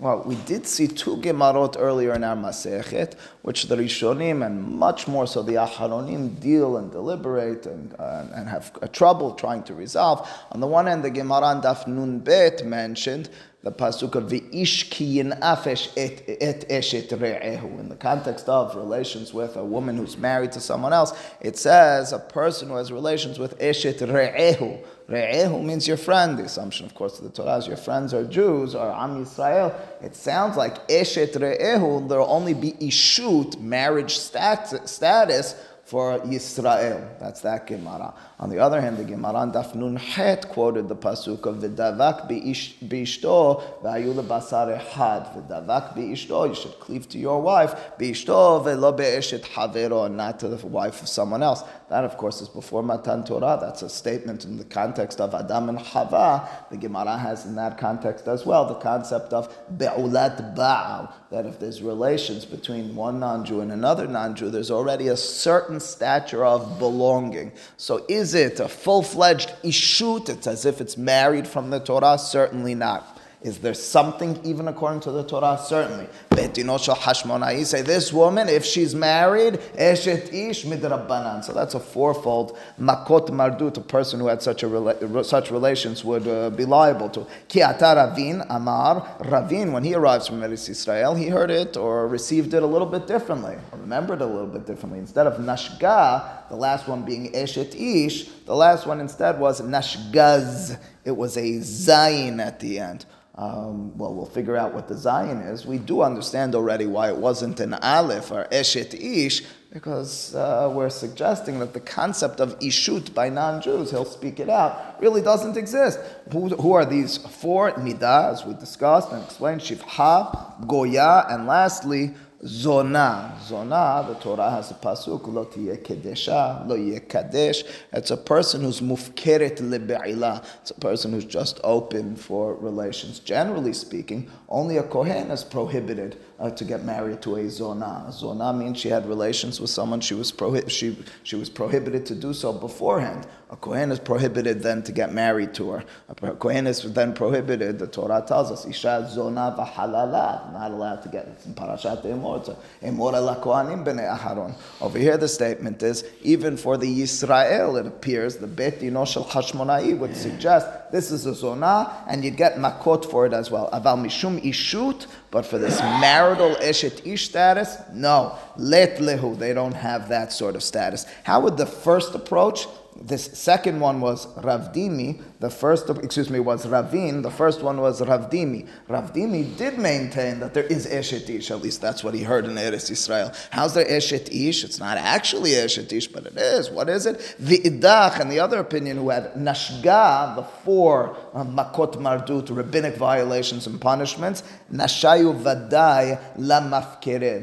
Well, 0.00 0.22
we 0.24 0.36
did 0.36 0.64
see 0.64 0.86
two 0.86 1.16
Gemarot 1.16 1.74
earlier 1.76 2.14
in 2.14 2.22
our 2.22 2.36
Masechet, 2.36 3.14
which 3.42 3.64
the 3.64 3.74
Rishonim 3.74 4.46
and 4.46 4.62
much 4.62 5.08
more 5.08 5.26
so 5.26 5.42
the 5.42 5.54
Aharonim 5.54 6.38
deal 6.38 6.76
and 6.76 6.92
deliberate 6.92 7.66
and, 7.66 7.94
uh, 7.98 8.26
and 8.32 8.48
have 8.48 8.92
trouble 8.92 9.34
trying 9.34 9.64
to 9.64 9.74
resolve. 9.74 10.28
On 10.52 10.60
the 10.60 10.68
one 10.68 10.86
hand, 10.86 11.02
the 11.02 11.10
Gemara 11.10 11.48
and 11.48 11.64
Daf 11.64 11.88
Nun 11.88 12.20
Bet 12.20 12.64
mentioned 12.64 13.28
the 13.64 13.72
pasuk 13.72 14.14
of 14.14 14.30
V'ish 14.30 14.88
ki 14.88 15.20
afesh 15.20 15.90
et, 15.96 16.22
et 16.40 16.68
eshet 16.68 17.08
re'ehu. 17.08 17.80
In 17.80 17.88
the 17.88 17.96
context 17.96 18.48
of 18.48 18.76
relations 18.76 19.34
with 19.34 19.56
a 19.56 19.64
woman 19.64 19.96
who's 19.96 20.16
married 20.16 20.52
to 20.52 20.60
someone 20.60 20.92
else, 20.92 21.12
it 21.40 21.56
says 21.56 22.12
a 22.12 22.20
person 22.20 22.68
who 22.68 22.76
has 22.76 22.92
relations 22.92 23.40
with 23.40 23.58
eshet 23.58 23.98
re'ehu. 23.98 24.80
Re'ehu 25.08 25.64
means 25.64 25.88
your 25.88 25.96
friend. 25.96 26.38
The 26.38 26.44
assumption, 26.44 26.84
of 26.84 26.94
course, 26.94 27.18
of 27.18 27.24
the 27.24 27.30
Torah 27.30 27.56
is 27.56 27.66
your 27.66 27.78
friends 27.78 28.12
are 28.12 28.24
Jews 28.24 28.74
or 28.74 28.90
Am 28.90 29.24
Yisrael. 29.24 29.74
It 30.02 30.14
sounds 30.14 30.56
like 30.56 30.86
eshet 30.88 31.32
re'ehu, 31.32 32.06
there'll 32.08 32.30
only 32.30 32.52
be 32.52 32.72
ishut, 32.72 33.58
marriage 33.58 34.18
status, 34.18 35.54
for 35.88 36.18
Yisrael. 36.20 37.18
That's 37.18 37.40
that 37.40 37.66
Gemara. 37.66 38.12
On 38.38 38.50
the 38.50 38.58
other 38.58 38.78
hand, 38.78 38.98
the 38.98 39.04
Gemara 39.04 39.36
on 39.36 39.52
Daf 39.52 39.74
Nun 39.74 39.96
Het 39.96 40.46
quoted 40.50 40.86
the 40.86 40.94
pasuk 40.94 41.46
of 41.46 41.56
V'davak 41.56 42.28
bi'ishto 42.28 43.62
v'ayu 43.82 44.12
lebasar 44.12 44.78
ehad. 44.78 45.48
V'davak 45.48 45.96
bi'ishto, 45.96 46.46
you 46.46 46.54
should 46.54 46.78
cleave 46.78 47.08
to 47.08 47.18
your 47.18 47.40
wife. 47.40 47.74
Bi'ishto 47.98 48.62
ve'lo 48.62 48.94
be'eshet 48.94 49.40
havero, 49.40 50.12
not 50.12 50.38
to 50.40 50.48
the 50.48 50.66
wife 50.66 51.00
of 51.00 51.08
someone 51.08 51.42
else. 51.42 51.62
That, 51.88 52.04
of 52.04 52.18
course, 52.18 52.42
is 52.42 52.50
before 52.50 52.82
Matan 52.82 53.24
Torah. 53.24 53.56
That's 53.58 53.80
a 53.80 53.88
statement 53.88 54.44
in 54.44 54.58
the 54.58 54.64
context 54.64 55.22
of 55.22 55.34
Adam 55.34 55.70
and 55.70 55.78
Hava. 55.78 56.46
The 56.70 56.76
Gemara 56.76 57.16
has 57.16 57.46
in 57.46 57.54
that 57.54 57.78
context 57.78 58.28
as 58.28 58.44
well 58.44 58.66
the 58.66 58.74
concept 58.74 59.32
of 59.32 59.48
Be'ulat 59.78 60.54
Ba'al, 60.54 61.10
that 61.30 61.46
if 61.46 61.58
there's 61.58 61.80
relations 61.80 62.44
between 62.44 62.94
one 62.94 63.20
non-Jew 63.20 63.62
and 63.62 63.72
another 63.72 64.06
non-Jew, 64.06 64.50
there's 64.50 64.70
already 64.70 65.08
a 65.08 65.16
certain 65.16 65.77
stature 65.80 66.44
of 66.44 66.78
belonging. 66.78 67.52
So 67.76 68.04
is 68.08 68.34
it 68.34 68.60
a 68.60 68.68
full-fledged 68.68 69.52
ishut? 69.62 70.28
It's 70.28 70.46
as 70.46 70.64
if 70.64 70.80
it's 70.80 70.96
married 70.96 71.46
from 71.46 71.70
the 71.70 71.80
Torah? 71.80 72.18
Certainly 72.18 72.74
not. 72.74 73.17
Is 73.40 73.58
there 73.58 73.74
something 73.74 74.40
even 74.44 74.66
according 74.66 75.00
to 75.00 75.12
the 75.12 75.22
Torah? 75.22 75.60
Certainly. 75.64 76.08
Hashmonai 76.30 77.64
say 77.64 77.82
this 77.82 78.12
woman, 78.12 78.48
if 78.48 78.64
she's 78.64 78.96
married, 78.96 79.54
eshet 79.78 80.32
ish 80.32 80.64
midrabbanan. 80.64 81.44
So 81.44 81.52
that's 81.52 81.74
a 81.74 81.80
fourfold 81.80 82.58
makot 82.80 83.28
mardut. 83.28 83.76
A 83.76 83.80
person 83.80 84.18
who 84.18 84.26
had 84.26 84.42
such 84.42 84.64
a 84.64 85.24
such 85.24 85.52
relations 85.52 86.04
would 86.04 86.26
uh, 86.26 86.50
be 86.50 86.64
liable 86.64 87.08
to. 87.10 87.26
Ki 87.46 87.62
Ravin 87.62 88.42
Amar 88.50 89.06
Ravin. 89.20 89.72
When 89.72 89.84
he 89.84 89.94
arrives 89.94 90.26
from 90.26 90.40
Eretz 90.40 90.68
Israel, 90.68 91.14
he 91.14 91.28
heard 91.28 91.52
it 91.52 91.76
or 91.76 92.08
received 92.08 92.54
it 92.54 92.62
a 92.64 92.66
little 92.66 92.88
bit 92.88 93.06
differently, 93.06 93.54
or 93.70 93.78
remembered 93.78 94.20
it 94.20 94.24
a 94.24 94.26
little 94.26 94.48
bit 94.48 94.66
differently. 94.66 94.98
Instead 94.98 95.28
of 95.28 95.34
nashga, 95.34 96.37
the 96.48 96.56
last 96.56 96.88
one 96.88 97.02
being 97.02 97.32
eshet 97.32 97.74
ish, 97.74 98.28
the 98.46 98.54
last 98.54 98.86
one 98.86 99.00
instead 99.00 99.38
was 99.38 99.60
nashgaz. 99.60 100.78
It 101.04 101.16
was 101.16 101.36
a 101.36 101.58
zayin 101.60 102.40
at 102.40 102.60
the 102.60 102.78
end. 102.78 103.06
Um, 103.34 103.96
well, 103.96 104.14
we'll 104.14 104.26
figure 104.26 104.56
out 104.56 104.74
what 104.74 104.88
the 104.88 104.94
zayin 104.94 105.48
is. 105.52 105.64
We 105.64 105.78
do 105.78 106.02
understand 106.02 106.56
already 106.56 106.86
why 106.86 107.08
it 107.08 107.16
wasn't 107.16 107.60
an 107.60 107.74
aleph 107.74 108.32
or 108.32 108.46
eshet 108.50 108.94
ish, 108.94 109.44
because 109.72 110.34
uh, 110.34 110.68
we're 110.74 110.90
suggesting 110.90 111.60
that 111.60 111.72
the 111.72 111.80
concept 111.80 112.40
of 112.40 112.58
ishut 112.58 113.14
by 113.14 113.28
non-Jews, 113.28 113.90
he'll 113.90 114.04
speak 114.04 114.40
it 114.40 114.48
out, 114.48 115.00
really 115.00 115.22
doesn't 115.22 115.56
exist. 115.56 116.00
Who, 116.32 116.48
who 116.48 116.72
are 116.72 116.84
these 116.84 117.18
four? 117.18 117.72
Nida, 117.72 118.32
as 118.32 118.44
we 118.44 118.54
discussed 118.54 119.12
and 119.12 119.22
explained, 119.22 119.60
Shivha, 119.60 120.66
Goya, 120.66 121.26
and 121.28 121.46
lastly, 121.46 122.14
Zona. 122.46 123.36
Zona, 123.42 124.04
the 124.08 124.14
Torah 124.14 124.50
has 124.50 124.70
a 124.70 124.74
pasuk, 124.74 125.26
lo 125.26 125.44
kedesha, 125.46 126.66
lo 126.68 126.76
kadesh. 127.00 127.64
It's 127.92 128.12
a 128.12 128.16
person 128.16 128.60
who's 128.60 128.80
mufkeret 128.80 129.58
lebe'ila. 129.58 130.44
It's 130.60 130.70
a 130.70 130.74
person 130.74 131.12
who's 131.12 131.24
just 131.24 131.58
open 131.64 132.14
for 132.14 132.54
relations. 132.54 133.18
Generally 133.18 133.72
speaking, 133.72 134.30
only 134.48 134.76
a 134.76 134.84
kohen 134.84 135.32
is 135.32 135.42
prohibited 135.42 136.16
uh, 136.38 136.50
to 136.50 136.64
get 136.64 136.84
married 136.84 137.20
to 137.22 137.36
a 137.36 137.50
zona. 137.50 138.06
Zona 138.12 138.52
means 138.52 138.78
she 138.78 138.88
had 138.88 139.08
relations 139.08 139.60
with 139.60 139.70
someone 139.70 140.00
she 140.00 140.14
was 140.14 140.30
prohi- 140.30 140.70
she, 140.70 140.96
she 141.24 141.34
was 141.34 141.50
prohibited 141.50 142.06
to 142.06 142.14
do 142.14 142.32
so 142.32 142.52
beforehand. 142.52 143.26
A 143.50 143.56
kohen 143.56 143.90
is 143.90 143.98
prohibited 143.98 144.62
then 144.62 144.82
to 144.82 144.92
get 144.92 145.12
married 145.12 145.54
to 145.54 145.70
her. 145.70 145.84
A 146.08 146.14
kohen 146.34 146.66
is 146.66 146.82
then 146.92 147.14
prohibited. 147.14 147.78
The 147.78 147.86
Torah 147.86 148.22
tells 148.26 148.50
us 148.50 148.66
isha 148.66 149.08
zona 149.10 149.54
v'halala 149.58 150.52
not 150.52 150.70
allowed 150.70 151.02
to 151.02 151.08
get 151.08 151.26
it's 151.28 151.46
in 151.46 151.54
parashat 151.54 152.04
emor 152.04 152.56
emor 152.82 153.84
bnei 153.84 154.18
Aharon. 154.18 154.54
Over 154.82 154.98
here 154.98 155.16
the 155.16 155.28
statement 155.28 155.82
is 155.82 156.04
even 156.22 156.58
for 156.58 156.76
the 156.76 156.86
Yisrael 156.86 157.80
it 157.80 157.86
appears 157.86 158.36
the 158.36 158.46
bet 158.46 158.80
shel 158.80 159.24
Hashmonai 159.24 159.96
would 159.98 160.14
suggest 160.14 160.66
this 160.92 161.10
is 161.10 161.24
a 161.24 161.34
zona 161.34 162.04
and 162.06 162.22
you'd 162.22 162.36
get 162.36 162.56
makot 162.56 163.10
for 163.10 163.24
it 163.24 163.32
as 163.32 163.50
well. 163.50 163.70
Aval 163.72 164.04
mishum 164.04 164.42
ishut 164.42 165.06
but 165.30 165.44
for 165.44 165.58
this 165.58 165.80
marital 165.80 166.54
eshet 166.56 167.06
ish 167.06 167.28
status, 167.28 167.76
no. 167.92 168.36
Let 168.56 168.96
lehu, 168.96 169.38
they 169.38 169.52
don't 169.52 169.74
have 169.74 170.08
that 170.08 170.32
sort 170.32 170.56
of 170.56 170.62
status. 170.62 171.04
How 171.24 171.40
would 171.40 171.56
the 171.56 171.66
first 171.66 172.14
approach? 172.14 172.66
This 173.00 173.24
second 173.38 173.80
one 173.80 174.00
was 174.00 174.26
Rav 174.38 174.72
Dimi. 174.72 175.22
The 175.40 175.50
first, 175.50 175.88
excuse 175.88 176.30
me, 176.30 176.40
was 176.40 176.66
Ravin. 176.66 177.22
The 177.22 177.30
first 177.30 177.62
one 177.62 177.80
was 177.80 178.00
Rav 178.04 178.28
Dimi. 178.28 178.66
Ravdimi 178.88 179.56
did 179.56 179.78
maintain 179.78 180.40
that 180.40 180.52
there 180.52 180.64
is 180.64 180.86
Eshet 180.86 181.30
Ish. 181.30 181.52
At 181.52 181.62
least 181.62 181.80
that's 181.80 182.02
what 182.02 182.14
he 182.14 182.24
heard 182.24 182.44
in 182.44 182.56
Eretz 182.56 182.90
Israel. 182.90 183.32
How's 183.50 183.74
there 183.74 183.84
Eshet 183.84 184.28
Ish? 184.32 184.64
It's 184.64 184.80
not 184.80 184.98
actually 184.98 185.50
Eshet 185.50 185.92
Ish, 185.92 186.08
but 186.08 186.26
it 186.26 186.36
is. 186.36 186.70
What 186.70 186.88
is 186.88 187.06
it? 187.06 187.36
The 187.38 187.58
Idach 187.58 188.18
and 188.18 188.32
the 188.32 188.40
other 188.40 188.58
opinion 188.58 188.96
who 188.96 189.10
had 189.10 189.34
Nashga, 189.34 190.34
the 190.34 190.42
four 190.42 191.16
uh, 191.32 191.44
Makot 191.44 191.94
Mardut, 191.94 192.54
rabbinic 192.54 192.96
violations 192.96 193.68
and 193.68 193.80
punishments. 193.80 194.42
Nashayu 194.72 195.40
Vadai 195.40 196.20
La. 196.36 196.58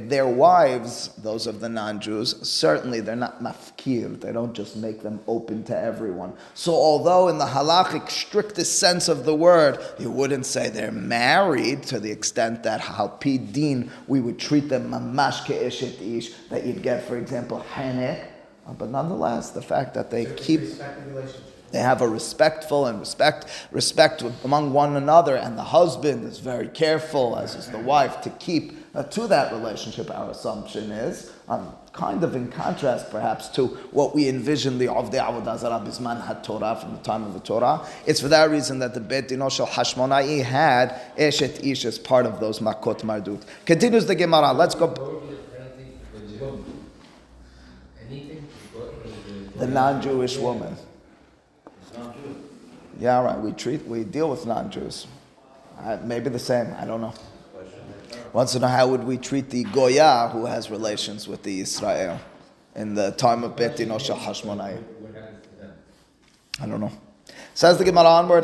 Their 0.10 0.28
wives, 0.28 1.10
those 1.18 1.48
of 1.48 1.60
the 1.62 1.70
non-Jews, 1.70 2.48
certainly 2.48 3.00
they're 3.00 3.16
not 3.16 3.42
mafkir. 3.42 4.20
They 4.20 4.32
don't 4.32 4.54
just 4.54 4.76
make 4.76 5.02
them 5.02 5.22
open 5.28 5.64
to 5.66 5.78
everyone. 5.78 6.34
So 6.54 6.74
although 6.74 7.30
in 7.30 7.38
the 7.38 7.46
halach 7.46 7.85
halachic 7.86 8.10
strictest 8.10 8.80
sense 8.80 9.08
of 9.08 9.26
the 9.26 9.36
word, 9.36 9.80
you 10.00 10.12
wouldn't 10.12 10.46
say 10.46 10.70
they're 10.70 10.92
married 10.92 11.84
to 11.84 12.00
the 12.00 12.12
extent 12.12 12.64
that 12.64 12.82
halpi 12.82 13.38
din 13.52 13.92
we 14.08 14.20
would 14.20 14.40
treat 14.40 14.70
them 14.70 14.92
mamash 14.92 15.46
ke'eshet 15.46 16.02
ish 16.18 16.34
that 16.50 16.66
you'd 16.66 16.82
get, 16.82 17.04
for 17.04 17.18
example, 17.18 17.66
hanek. 17.74 18.28
Uh, 18.68 18.74
but 18.74 18.90
nonetheless, 18.90 19.52
the 19.52 19.62
fact 19.62 19.94
that 19.94 20.10
they 20.10 20.26
keep 20.36 20.62
they 21.72 21.80
have 21.82 22.02
a 22.02 22.08
respectful 22.08 22.86
and 22.86 23.00
respect 23.00 23.48
respect 23.72 24.24
among 24.44 24.72
one 24.74 24.96
another, 24.96 25.36
and 25.36 25.58
the 25.58 25.64
husband 25.64 26.24
is 26.26 26.40
very 26.40 26.68
careful, 26.68 27.38
as 27.38 27.56
is 27.56 27.70
the 27.70 27.80
wife, 27.80 28.22
to 28.22 28.30
keep 28.32 28.78
uh, 28.96 29.04
to 29.04 29.28
that 29.28 29.52
relationship. 29.52 30.10
Our 30.10 30.32
assumption 30.32 30.92
is 30.92 31.32
um, 31.48 31.76
kind 31.94 32.24
of 32.24 32.36
in 32.36 32.52
contrast, 32.52 33.10
perhaps, 33.12 33.50
to 33.50 33.68
what 33.92 34.16
we 34.16 34.28
envision 34.28 34.78
the 34.78 34.88
Avdei 34.88 35.24
Avodah 35.24 35.58
Zarah 35.58 35.84
Bisman 35.86 36.26
had 36.26 36.44
Torah 36.44 36.76
from 36.76 36.94
the 36.94 37.02
time 37.02 37.24
of 37.24 37.34
the 37.34 37.40
Torah. 37.40 37.86
It's 38.06 38.20
for 38.20 38.28
that 38.30 38.50
reason 38.50 38.80
that 38.80 38.94
the 38.94 39.00
Bet 39.00 39.28
Dino 39.28 39.50
Shel 39.50 39.68
Hashmonai 39.68 40.44
had 40.44 41.02
Eshet 41.18 41.64
Ish 41.64 41.86
as 41.86 42.00
part 42.00 42.26
of 42.26 42.40
those 42.40 42.60
Makot 42.60 43.02
Mardut. 43.02 43.44
Continues 43.66 44.06
the 44.06 44.16
Gemara. 44.16 44.54
Let's 44.54 44.76
go. 44.76 44.88
The 49.56 49.68
non-Jewish 49.68 50.38
woman. 50.38 50.76
Yeah, 53.00 53.22
right. 53.24 53.40
We 53.40 53.52
treat, 53.52 53.86
we 53.86 54.04
deal 54.04 54.30
with 54.30 54.46
non-Jews. 54.46 55.08
Uh, 55.80 55.98
maybe 56.04 56.30
the 56.30 56.40
same. 56.40 56.74
I 56.78 56.86
don't 56.86 57.02
know 57.02 57.14
wants 58.36 58.52
to 58.52 58.60
know 58.60 58.68
how 58.68 58.86
would 58.86 59.06
we 59.06 59.18
treat 59.18 59.50
the 59.50 59.64
Goya 59.64 60.30
who 60.34 60.46
has 60.46 60.70
relations 60.70 61.26
with 61.26 61.42
the 61.44 61.62
Israel 61.62 62.20
in 62.76 62.94
the 62.94 63.12
time 63.12 63.46
of 63.46 63.56
Bet 63.56 63.78
Shel 63.78 63.88
Hashmonai. 63.90 64.84
I 66.60 66.68
don't 66.68 66.82
know. 66.82 66.92
Says 67.54 67.78
the 67.78 67.86
Gemara 67.86 68.10
onward. 68.10 68.44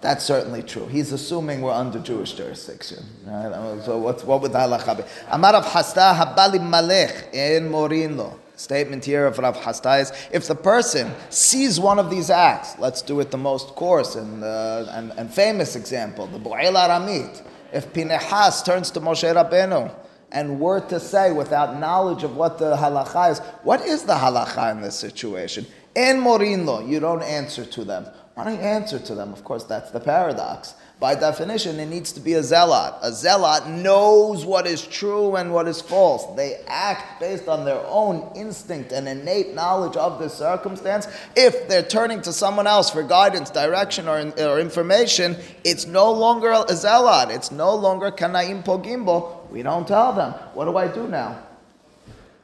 That's 0.00 0.24
certainly 0.24 0.62
true. 0.62 0.86
He's 0.86 1.12
assuming 1.12 1.60
we're 1.60 1.72
under 1.72 1.98
Jewish 1.98 2.32
jurisdiction. 2.32 3.04
Right? 3.26 3.82
So 3.84 3.98
what, 3.98 4.24
what 4.24 4.40
would 4.40 4.52
the 4.52 4.58
halacha 4.58 4.96
be? 4.96 5.04
Amar 5.30 5.52
Rav 5.52 5.66
Hisda 5.66 6.16
habali 6.16 6.58
malech 6.58 7.34
in 7.34 7.70
Morino 7.70 8.38
statement 8.62 9.04
here 9.04 9.26
of 9.26 9.38
Rav 9.38 9.56
is 10.00 10.12
if 10.32 10.46
the 10.46 10.54
person 10.54 11.12
sees 11.30 11.80
one 11.80 11.98
of 11.98 12.08
these 12.10 12.30
acts, 12.30 12.78
let's 12.78 13.02
do 13.02 13.20
it 13.20 13.30
the 13.30 13.38
most 13.38 13.68
coarse 13.74 14.14
and, 14.14 14.42
uh, 14.42 14.86
and, 14.90 15.12
and, 15.18 15.32
famous 15.32 15.76
example, 15.76 16.26
the 16.26 16.38
Bu'el 16.38 16.74
Aramit. 16.74 17.42
If 17.72 17.92
Pinehas 17.92 18.62
turns 18.62 18.90
to 18.92 19.00
Moshe 19.00 19.30
Rabbeinu 19.34 19.94
and 20.30 20.60
were 20.60 20.80
to 20.80 21.00
say 21.00 21.32
without 21.32 21.78
knowledge 21.78 22.22
of 22.22 22.36
what 22.36 22.58
the 22.58 22.76
halacha 22.76 23.32
is, 23.32 23.38
what 23.64 23.80
is 23.82 24.04
the 24.04 24.14
halacha 24.14 24.72
in 24.72 24.80
this 24.80 24.96
situation? 24.96 25.66
In 25.94 26.16
Morinlo, 26.18 26.88
you 26.88 27.00
don't 27.00 27.22
answer 27.22 27.64
to 27.64 27.84
them. 27.84 28.06
Why 28.34 28.44
don't 28.44 28.54
you 28.54 28.60
answer 28.60 28.98
to 28.98 29.14
them? 29.14 29.32
Of 29.32 29.44
course, 29.44 29.64
that's 29.64 29.90
the 29.90 30.00
paradox 30.00 30.74
by 31.02 31.16
definition, 31.16 31.80
it 31.80 31.86
needs 31.86 32.12
to 32.12 32.20
be 32.20 32.34
a 32.34 32.44
zealot. 32.44 32.94
A 33.02 33.10
zealot 33.10 33.66
knows 33.66 34.46
what 34.46 34.68
is 34.68 34.86
true 34.86 35.34
and 35.34 35.52
what 35.52 35.66
is 35.66 35.80
false. 35.80 36.24
They 36.36 36.60
act 36.68 37.18
based 37.18 37.48
on 37.48 37.64
their 37.64 37.84
own 37.88 38.30
instinct 38.36 38.92
and 38.92 39.08
innate 39.08 39.52
knowledge 39.52 39.96
of 39.96 40.20
the 40.20 40.28
circumstance. 40.28 41.08
If 41.34 41.66
they're 41.66 41.82
turning 41.82 42.22
to 42.22 42.32
someone 42.32 42.68
else 42.68 42.88
for 42.88 43.02
guidance, 43.02 43.50
direction, 43.50 44.06
or, 44.06 44.32
or 44.38 44.60
information, 44.60 45.36
it's 45.64 45.86
no 45.88 46.12
longer 46.12 46.52
a 46.52 46.76
zealot. 46.76 47.32
It's 47.32 47.50
no 47.50 47.74
longer 47.74 48.12
kanaim 48.12 48.62
pogimbo. 48.62 49.50
We 49.50 49.64
don't 49.64 49.88
tell 49.88 50.12
them. 50.12 50.34
What 50.54 50.66
do 50.66 50.76
I 50.76 50.86
do 50.86 51.08
now? 51.08 51.42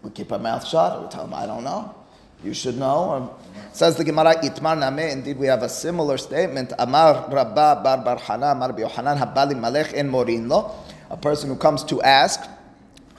We 0.03 0.11
keep 0.11 0.33
our 0.33 0.39
mouth 0.41 0.67
shut. 0.67 0.99
Or 0.99 1.05
we 1.05 1.09
tell 1.11 1.27
them, 1.27 1.35
I 1.35 1.47
don't 1.47 1.63
know. 1.63 1.95
You 2.43 2.55
should 2.55 2.79
know. 2.79 3.37
Says 3.73 3.97
the 3.97 4.05
Gemara, 4.05 4.37
Itmar 4.43 4.79
Name. 4.79 5.11
Indeed, 5.19 5.39
we 5.39 5.47
have 5.47 5.63
a 5.63 5.69
similar 5.69 6.19
statement. 6.19 6.73
Amar 6.79 7.29
Rabba 7.31 7.81
Bar 7.83 7.99
Bar 7.99 8.19
Hana, 8.19 8.53
Amar 8.53 8.79
Yohanan 8.79 9.19
Habali 9.19 9.55
Malech 9.55 9.93
en 9.95 10.11
Morinlo. 10.11 10.73
A 11.11 11.17
person 11.17 11.51
who 11.51 11.57
comes 11.57 11.85
to 11.85 12.01
ask, 12.03 12.49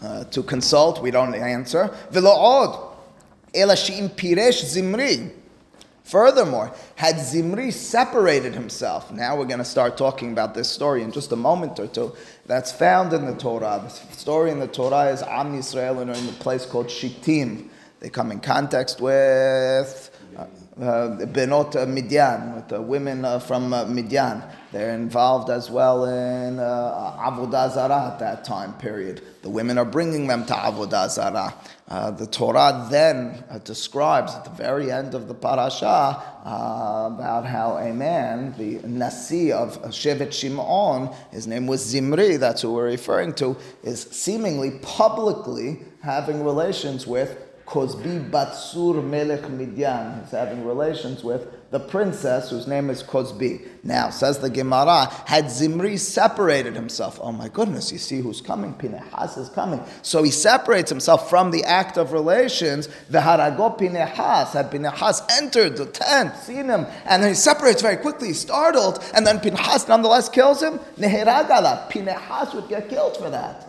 uh, 0.02 0.24
to 0.26 0.44
consult, 0.44 1.02
we 1.02 1.12
don't 1.12 1.36
answer. 1.36 1.94
Velo 2.12 2.32
od. 2.32 2.96
Ela 3.54 3.74
piresh 3.74 4.64
zimri. 4.66 5.32
Furthermore, 6.10 6.74
had 6.96 7.20
Zimri 7.20 7.70
separated 7.70 8.56
himself, 8.56 9.12
now 9.12 9.38
we're 9.38 9.46
going 9.46 9.60
to 9.60 9.64
start 9.64 9.96
talking 9.96 10.32
about 10.32 10.56
this 10.56 10.68
story 10.68 11.04
in 11.04 11.12
just 11.12 11.32
a 11.32 11.36
moment 11.36 11.80
or 11.80 11.86
two, 11.86 12.16
that's 12.48 12.72
found 12.72 13.14
in 13.14 13.28
the 13.28 13.36
Torah. 13.36 13.80
The 13.84 13.90
story 14.18 14.50
in 14.50 14.58
the 14.60 14.66
Torah 14.66 15.12
is 15.12 15.22
Am 15.22 15.54
Yisrael 15.54 16.02
in 16.02 16.10
a 16.10 16.32
place 16.40 16.66
called 16.66 16.90
Shittim. 16.90 17.70
They 18.00 18.10
come 18.10 18.32
in 18.32 18.40
context 18.40 19.02
with 19.02 20.10
uh, 20.38 20.46
Benot 21.26 21.88
Midian, 21.88 22.56
with 22.56 22.70
the 22.70 22.82
women 22.82 23.26
uh, 23.26 23.40
from 23.40 23.74
uh, 23.74 23.86
Midian. 23.86 24.42
They're 24.72 24.94
involved 24.94 25.50
as 25.50 25.70
well 25.70 26.06
in 26.06 26.60
uh, 26.60 27.18
Avodah 27.20 27.74
Zarah 27.74 28.12
at 28.14 28.20
that 28.20 28.46
time 28.46 28.74
period. 28.74 29.22
The 29.42 29.50
women 29.50 29.78
are 29.78 29.86
bringing 29.86 30.28
them 30.28 30.46
to 30.46 30.54
Avodah 30.54 31.10
Zarah. 31.10 31.54
Uh, 31.90 32.12
the 32.12 32.28
Torah 32.28 32.88
then 32.90 33.44
uh, 33.50 33.58
describes 33.58 34.34
at 34.34 34.46
the 34.46 34.52
very 34.52 34.92
end 34.92 35.16
of 35.16 35.28
the 35.28 35.34
parasha 35.34 35.86
uh, 36.46 37.10
about 37.14 37.46
how 37.46 37.78
a 37.78 37.92
man, 37.92 38.54
the 38.58 38.80
Nasi 38.88 39.52
of 39.52 39.82
Shevet 39.90 40.32
Shimon, 40.32 41.14
his 41.32 41.48
name 41.48 41.68
was 41.68 41.84
Zimri, 41.84 42.38
that's 42.38 42.62
who 42.62 42.74
we're 42.74 42.86
referring 42.86 43.34
to, 43.34 43.58
is 43.84 44.04
seemingly 44.04 44.80
publicly 44.82 45.80
having 46.02 46.46
relations 46.46 47.06
with 47.06 47.49
Kozbi 47.70 48.28
Batsur 48.32 49.08
Melech 49.08 49.48
Midian. 49.48 50.22
He's 50.22 50.32
having 50.32 50.66
relations 50.66 51.24
with 51.24 51.70
the 51.70 51.80
princess 51.80 52.50
whose 52.50 52.66
name 52.66 52.90
is 52.90 53.04
Kozbi. 53.04 53.68
Now, 53.84 54.10
says 54.10 54.40
the 54.40 54.50
Gemara, 54.50 55.06
had 55.28 55.52
Zimri 55.52 55.96
separated 55.98 56.76
himself, 56.76 57.20
oh 57.22 57.32
my 57.32 57.48
goodness, 57.48 57.92
you 57.92 58.00
see 58.00 58.22
who's 58.22 58.42
coming? 58.42 58.74
Pinehas 58.74 59.38
is 59.38 59.50
coming. 59.50 59.84
So 60.02 60.24
he 60.24 60.32
separates 60.32 60.90
himself 60.90 61.30
from 61.30 61.52
the 61.52 61.64
act 61.64 61.98
of 61.98 62.12
relations. 62.12 62.90
V'harago 63.12 63.78
Pinehas, 63.78 64.54
had 64.54 64.72
Pinehas 64.72 65.22
entered 65.40 65.78
the 65.78 65.86
tent, 65.86 66.36
seen 66.38 66.70
him, 66.70 66.88
and 67.06 67.22
then 67.22 67.30
he 67.30 67.36
separates 67.36 67.84
very 67.84 67.98
quickly, 67.98 68.34
startled, 68.34 69.04
and 69.14 69.28
then 69.28 69.40
Pinehas 69.40 69.88
nonetheless 69.88 70.28
kills 70.28 70.64
him. 70.64 70.80
Neheragala, 70.98 71.88
Pinehas 71.92 72.52
would 72.56 72.68
get 72.68 72.90
killed 72.90 73.16
for 73.16 73.30
that. 73.30 73.69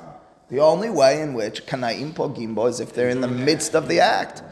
The 0.50 0.60
only 0.60 0.90
way 0.90 1.20
in 1.20 1.34
which 1.34 1.66
kanaim 1.66 2.12
pogimbo 2.12 2.68
is 2.68 2.80
if 2.80 2.92
they're 2.92 3.08
in 3.08 3.20
the 3.20 3.28
midst 3.28 3.74
of 3.74 3.88
the 3.88 4.00
act. 4.00 4.42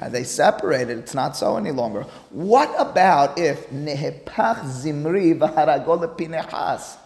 Are 0.00 0.10
they 0.10 0.22
separated? 0.22 0.98
It's 0.98 1.14
not 1.14 1.36
so 1.36 1.56
any 1.56 1.70
longer. 1.70 2.02
What 2.30 2.74
about 2.78 3.38
if 3.38 3.68
nehepach 3.70 4.66
zimri 4.68 5.34
pinehas? 5.34 6.98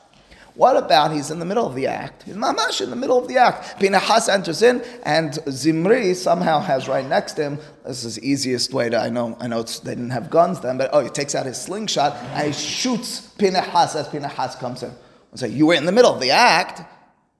What 0.54 0.76
about 0.76 1.12
he's 1.12 1.30
in 1.30 1.38
the 1.38 1.44
middle 1.44 1.64
of 1.64 1.74
the 1.76 1.86
act? 1.86 2.24
He's 2.24 2.34
mamash 2.34 2.80
in 2.80 2.90
the 2.90 2.96
middle 2.96 3.16
of 3.16 3.28
the 3.28 3.38
act. 3.38 3.78
Pinehas 3.78 4.28
enters 4.28 4.62
in, 4.62 4.82
and 5.04 5.38
Zimri 5.48 6.12
somehow 6.12 6.58
has 6.58 6.88
right 6.88 7.06
next 7.06 7.34
to 7.34 7.42
him. 7.42 7.58
This 7.86 8.04
is 8.04 8.16
the 8.16 8.28
easiest 8.28 8.74
way 8.74 8.90
to 8.90 8.98
I 8.98 9.10
know. 9.10 9.36
I 9.40 9.46
know 9.46 9.62
they 9.62 9.94
didn't 9.94 10.10
have 10.10 10.28
guns 10.28 10.60
then, 10.60 10.76
but 10.76 10.90
oh, 10.92 11.00
he 11.00 11.08
takes 11.08 11.34
out 11.34 11.46
his 11.46 11.60
slingshot 11.60 12.16
and 12.34 12.48
he 12.48 12.52
shoots 12.52 13.20
Pinehas 13.38 13.94
as 13.94 14.08
Pinehas 14.08 14.56
comes 14.56 14.82
in. 14.82 14.90
I 15.32 15.36
say, 15.36 15.48
you 15.48 15.66
were 15.66 15.74
in 15.74 15.86
the 15.86 15.92
middle 15.92 16.12
of 16.12 16.20
the 16.20 16.32
act. 16.32 16.82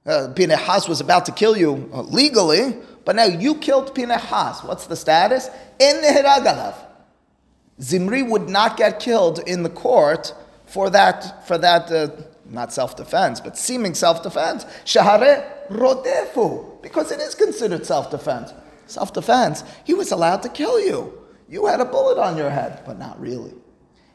Uh, 0.05 0.29
Pinehas 0.35 0.87
was 0.87 0.99
about 0.99 1.25
to 1.25 1.31
kill 1.31 1.55
you 1.55 1.89
uh, 1.93 2.01
legally, 2.01 2.75
but 3.05 3.15
now 3.15 3.25
you 3.25 3.55
killed 3.55 3.93
Pinehas. 3.93 4.63
What's 4.63 4.87
the 4.87 4.95
status? 4.95 5.49
In 5.79 5.97
Nehiragalav. 5.97 6.75
Zimri 7.81 8.23
would 8.23 8.49
not 8.49 8.77
get 8.77 8.99
killed 8.99 9.39
in 9.47 9.63
the 9.63 9.69
court 9.69 10.33
for 10.65 10.89
that, 10.89 11.47
for 11.47 11.57
that 11.57 11.91
uh, 11.91 12.09
not 12.45 12.73
self-defense, 12.73 13.41
but 13.41 13.57
seeming 13.57 13.93
self-defense. 13.93 14.65
Shahare 14.85 15.67
rodefu, 15.69 16.81
because 16.81 17.11
it 17.11 17.19
is 17.19 17.35
considered 17.35 17.85
self-defense. 17.85 18.53
Self-defense, 18.87 19.63
he 19.83 19.93
was 19.93 20.11
allowed 20.11 20.43
to 20.43 20.49
kill 20.49 20.79
you. 20.79 21.17
You 21.47 21.65
had 21.65 21.79
a 21.79 21.85
bullet 21.85 22.17
on 22.17 22.37
your 22.37 22.49
head, 22.49 22.81
but 22.85 22.97
not 22.97 23.19
really. 23.19 23.53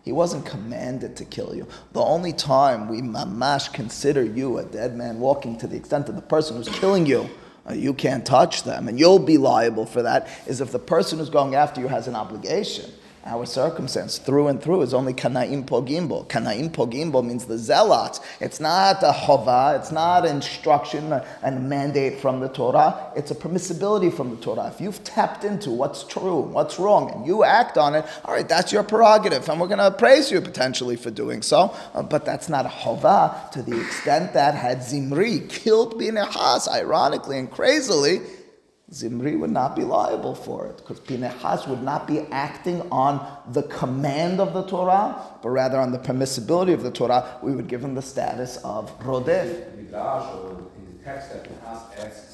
He 0.07 0.13
wasn't 0.13 0.47
commanded 0.47 1.17
to 1.17 1.25
kill 1.25 1.53
you. 1.53 1.67
The 1.93 2.01
only 2.01 2.33
time 2.33 2.87
we 2.87 3.03
mamash 3.03 3.73
consider 3.73 4.23
you 4.23 4.59
a 4.59 4.65
dead 4.65 4.97
man 4.97 5.19
walking 5.19 5.59
to 5.59 5.67
the 5.67 5.77
extent 5.77 6.09
of 6.09 6.15
the 6.15 6.23
person 6.23 6.57
who's 6.57 6.69
killing 6.69 7.07
you, 7.07 7.29
uh, 7.69 7.73
you 7.73 7.93
can't 7.93 8.25
touch 8.25 8.63
them, 8.63 8.87
and 8.87 9.01
you'll 9.01 9.19
be 9.19 9.37
liable 9.37 9.85
for 9.85 10.03
that, 10.03 10.29
is 10.47 10.61
if 10.61 10.71
the 10.71 10.79
person 10.79 11.19
who's 11.19 11.29
going 11.29 11.57
after 11.57 11.81
you 11.81 11.89
has 11.89 12.07
an 12.07 12.15
obligation 12.15 12.89
our 13.27 13.45
circumstance 13.45 14.19
through 14.19 14.47
and 14.47 14.63
through 14.63 14.83
is 14.83 14.95
only 14.95 15.13
kanaim 15.13 15.67
pogimbo. 15.67 16.29
Kanaim 16.29 16.71
pogimbo 16.71 17.25
means 17.25 17.45
the 17.47 17.59
zealots. 17.59 18.21
It's 18.41 18.61
not 18.61 19.03
a 19.03 19.13
chova, 19.13 19.79
it's 19.79 19.91
not 19.91 20.25
instruction 20.25 21.13
and 21.43 21.69
mandate 21.69 22.21
from 22.21 22.41
the 22.41 22.49
Torah. 22.49 23.13
It's 23.17 23.31
a 23.31 23.35
permissibility 23.35 24.13
from 24.13 24.31
the 24.31 24.37
Torah. 24.37 24.69
If 24.73 24.81
you've 24.81 25.03
tapped 25.03 25.45
into 25.45 25.71
what's 25.71 26.05
true, 26.05 26.41
what's 26.41 26.79
wrong, 26.79 27.11
and 27.11 27.27
you 27.27 27.43
act 27.43 27.77
on 27.77 27.95
it, 27.95 28.05
all 28.25 28.35
right, 28.35 28.49
that's 28.49 28.73
your 28.73 28.85
prerogative, 28.85 29.49
and 29.49 29.61
we're 29.61 29.67
going 29.67 29.79
to 29.79 29.91
praise 29.91 30.31
you 30.31 30.41
potentially 30.41 30.97
for 30.97 31.11
doing 31.11 31.43
so. 31.43 31.75
Uh, 31.95 32.03
but 32.03 32.25
that's 32.25 32.49
not 32.49 32.65
a 32.65 32.69
chova 32.69 33.51
to 33.51 33.63
the 33.63 33.81
extent 33.81 34.33
that 34.35 34.55
had 34.55 34.83
Zimri 34.83 35.41
killed 35.49 35.99
Pinehas, 35.99 36.69
ironically 36.69 37.39
and 37.39 37.51
crazily 37.51 38.21
Zimri 38.93 39.35
would 39.35 39.51
not 39.51 39.75
be 39.75 39.83
liable 39.83 40.37
for 40.37 40.67
it 40.67 40.77
because 40.77 41.01
Pinehas 41.01 41.67
would 41.67 41.83
not 41.83 42.07
be 42.07 42.21
acting 42.31 42.83
on 42.93 43.27
the 43.53 43.65
command 43.65 44.39
of 44.41 44.55
the 44.55 44.63
Torah, 44.63 45.21
but 45.43 45.49
rather 45.51 45.81
on 45.81 45.91
the 45.91 45.99
permissibility 45.99 46.73
of 46.73 46.85
the 46.85 46.93
Torah. 46.93 47.39
We 47.43 47.53
would 47.57 47.67
give 47.67 47.83
him 47.83 47.97
the 47.97 48.03
status 48.03 48.59
of 48.59 48.97
Rodef. 51.07 52.27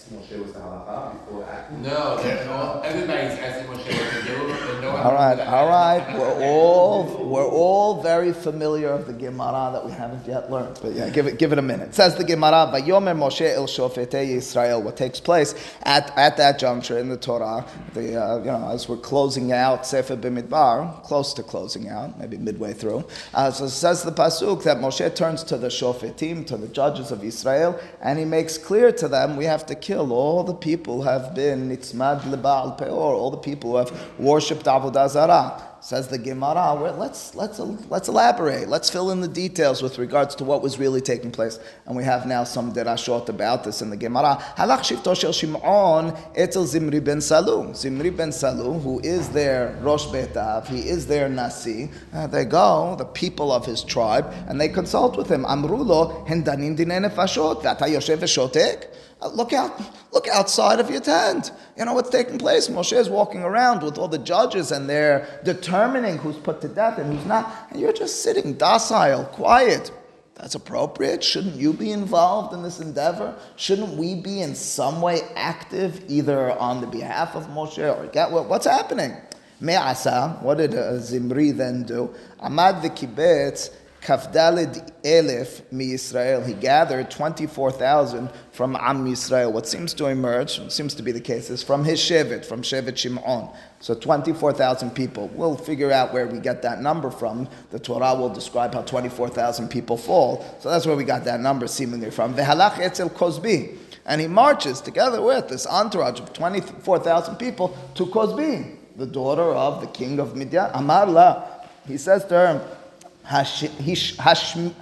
No, 1.82 2.80
everybody's 2.84 3.38
asking 3.38 3.66
Moshe 3.68 3.86
what 3.86 4.10
to 4.10 4.80
do. 4.80 4.86
all 4.88 5.14
right, 5.14 5.38
all 5.40 5.68
right. 5.68 6.18
We're 6.18 6.44
all 6.44 7.24
we're 7.28 7.46
all 7.46 8.02
very 8.02 8.32
familiar 8.32 8.88
of 8.88 9.06
the 9.06 9.12
Gemara 9.12 9.70
that 9.72 9.84
we 9.84 9.92
haven't 9.92 10.26
yet 10.26 10.50
learned. 10.50 10.78
But 10.82 10.94
yeah, 10.94 11.10
give 11.10 11.26
it 11.26 11.38
give 11.38 11.52
it 11.52 11.58
a 11.58 11.62
minute. 11.62 11.90
It 11.90 11.94
says 11.94 12.16
the 12.16 12.24
Gemara, 12.24 12.70
"Vayomer 12.72 13.16
Moshe 13.16 13.48
el 13.54 13.66
Shofetei 13.66 14.36
Yisrael." 14.36 14.82
What 14.82 14.96
takes 14.96 15.20
place 15.20 15.54
at, 15.82 16.16
at 16.16 16.36
that 16.38 16.58
juncture 16.58 16.98
in 16.98 17.08
the 17.08 17.16
Torah? 17.16 17.66
The 17.94 18.22
uh, 18.22 18.38
you 18.38 18.44
know 18.46 18.70
as 18.70 18.88
we're 18.88 18.96
closing 18.96 19.52
out 19.52 19.86
Sefer 19.86 20.16
Bimidbar, 20.16 21.02
close 21.02 21.34
to 21.34 21.42
closing 21.42 21.88
out, 21.88 22.18
maybe 22.18 22.36
midway 22.38 22.72
through. 22.72 23.04
Uh, 23.34 23.50
so 23.50 23.64
it 23.64 23.70
says 23.70 24.02
the 24.02 24.12
pasuk 24.12 24.64
that 24.64 24.78
Moshe 24.78 25.14
turns 25.14 25.42
to 25.44 25.56
the 25.56 25.68
Shofetim, 25.68 26.46
to 26.46 26.56
the 26.56 26.68
judges 26.68 27.10
of 27.10 27.24
Israel, 27.24 27.78
and 28.00 28.18
he 28.18 28.24
makes 28.24 28.58
clear 28.62 28.92
to 28.92 29.08
them, 29.08 29.36
we 29.36 29.44
have 29.44 29.66
to 29.66 29.74
kill 29.74 30.12
all 30.12 30.44
the 30.44 30.54
people 30.54 31.02
who 31.02 31.08
have 31.08 31.34
been 31.34 31.68
nitzmad 31.68 32.20
lebal 32.22 32.78
peor, 32.78 33.14
all 33.14 33.30
the 33.30 33.36
people 33.36 33.72
who 33.72 33.76
have 33.76 33.92
worshipped 34.18 34.64
avodah 34.64 35.08
zarah. 35.08 35.71
Says 35.84 36.06
the 36.06 36.16
Gemara, 36.16 36.76
well, 36.80 36.94
let's, 36.96 37.34
let's, 37.34 37.58
let's 37.58 38.06
elaborate. 38.06 38.68
Let's 38.68 38.88
fill 38.88 39.10
in 39.10 39.20
the 39.20 39.26
details 39.26 39.82
with 39.82 39.98
regards 39.98 40.36
to 40.36 40.44
what 40.44 40.62
was 40.62 40.78
really 40.78 41.00
taking 41.00 41.32
place. 41.32 41.58
And 41.86 41.96
we 41.96 42.04
have 42.04 42.24
now 42.24 42.44
some 42.44 42.72
derashot 42.72 43.28
about 43.28 43.64
this 43.64 43.82
in 43.82 43.90
the 43.90 43.96
Gemara. 43.96 44.40
Halach 44.56 44.82
shifto 44.82 45.16
shel 45.16 45.32
Shimon 45.32 46.12
etel 46.36 46.66
Zimri 46.66 47.00
ben 47.00 47.18
Salu. 47.18 47.74
Zimri 47.74 48.10
ben 48.10 48.30
Salu, 48.30 48.80
who 48.80 49.00
is 49.00 49.30
their 49.30 49.76
Rosh 49.82 50.06
Betav, 50.06 50.68
he 50.68 50.88
is 50.88 51.08
their 51.08 51.28
Nasi. 51.28 51.90
Uh, 52.14 52.28
they 52.28 52.44
go, 52.44 52.94
the 52.96 53.04
people 53.04 53.50
of 53.50 53.66
his 53.66 53.82
tribe, 53.82 54.32
and 54.46 54.60
they 54.60 54.68
consult 54.68 55.16
with 55.16 55.28
him. 55.28 55.42
Amrulo, 55.42 56.24
hendanin 56.28 56.76
dine 56.76 57.02
nefashot, 57.02 57.62
v'ata 57.62 57.88
yoshev 57.88 58.18
v'shotek. 58.18 58.86
Uh, 59.22 59.28
look 59.28 59.52
out, 59.52 59.80
look 60.12 60.26
outside 60.28 60.80
of 60.80 60.90
your 60.90 61.00
tent. 61.00 61.52
You 61.76 61.84
know 61.84 61.94
what's 61.94 62.10
taking 62.10 62.38
place. 62.38 62.68
Moshe 62.68 62.96
is 62.96 63.08
walking 63.08 63.42
around 63.42 63.82
with 63.82 63.96
all 63.96 64.08
the 64.08 64.18
judges 64.18 64.72
and 64.72 64.88
they're 64.88 65.40
determining 65.44 66.18
who's 66.18 66.36
put 66.36 66.60
to 66.62 66.68
death 66.68 66.98
and 66.98 67.12
who's 67.12 67.24
not. 67.24 67.68
And 67.70 67.80
you're 67.80 67.92
just 67.92 68.22
sitting 68.22 68.54
docile, 68.54 69.24
quiet. 69.26 69.92
That's 70.34 70.56
appropriate. 70.56 71.22
Shouldn't 71.22 71.54
you 71.54 71.72
be 71.72 71.92
involved 71.92 72.52
in 72.52 72.64
this 72.64 72.80
endeavor? 72.80 73.36
Shouldn't 73.54 73.96
we 73.96 74.16
be 74.16 74.40
in 74.40 74.56
some 74.56 75.00
way 75.00 75.20
active, 75.36 76.04
either 76.08 76.50
on 76.58 76.80
the 76.80 76.86
behalf 76.88 77.36
of 77.36 77.46
Moshe 77.46 77.78
or 77.78 78.06
get 78.08 78.30
what, 78.30 78.48
what's 78.48 78.66
happening? 78.66 79.16
Me'asa, 79.60 80.38
what 80.40 80.58
did 80.58 80.74
uh, 80.74 80.98
Zimri 80.98 81.52
then 81.52 81.84
do? 81.84 82.12
Amad 82.42 82.82
v'kibetz 82.82 83.70
Kafdalid 84.02 84.90
Elif 85.04 85.62
mi 85.70 85.92
Israel. 85.92 86.42
He 86.42 86.54
gathered 86.54 87.08
24,000 87.08 88.28
from 88.50 88.74
Am 88.74 89.06
Yisrael. 89.06 89.52
What 89.52 89.68
seems 89.68 89.94
to 89.94 90.06
emerge, 90.06 90.60
seems 90.72 90.94
to 90.94 91.04
be 91.04 91.12
the 91.12 91.20
case, 91.20 91.50
is 91.50 91.62
from 91.62 91.84
his 91.84 92.00
Shevet, 92.00 92.44
from 92.44 92.62
Shevet 92.62 92.96
Shimon. 92.96 93.48
So 93.78 93.94
24,000 93.94 94.90
people. 94.90 95.28
We'll 95.28 95.56
figure 95.56 95.92
out 95.92 96.12
where 96.12 96.26
we 96.26 96.40
get 96.40 96.62
that 96.62 96.82
number 96.82 97.10
from. 97.10 97.48
The 97.70 97.78
Torah 97.78 98.16
will 98.16 98.28
describe 98.28 98.74
how 98.74 98.82
24,000 98.82 99.68
people 99.68 99.96
fall. 99.96 100.44
So 100.58 100.68
that's 100.68 100.84
where 100.84 100.96
we 100.96 101.04
got 101.04 101.24
that 101.24 101.38
number 101.38 101.68
seemingly 101.68 102.10
from. 102.10 102.34
Vehalach 102.34 102.80
etzel 102.80 103.08
Kozbi. 103.08 103.78
And 104.04 104.20
he 104.20 104.26
marches 104.26 104.80
together 104.80 105.22
with 105.22 105.48
this 105.48 105.64
entourage 105.64 106.18
of 106.18 106.32
24,000 106.32 107.36
people 107.36 107.76
to 107.94 108.06
Kozbi, 108.06 108.78
the 108.96 109.06
daughter 109.06 109.54
of 109.54 109.80
the 109.80 109.86
king 109.86 110.18
of 110.18 110.34
Midian. 110.34 110.72
Amarla. 110.72 111.68
He 111.86 111.98
says 111.98 112.24
to 112.26 112.34
her, 112.34 112.78
hashmi'ili 113.26 114.72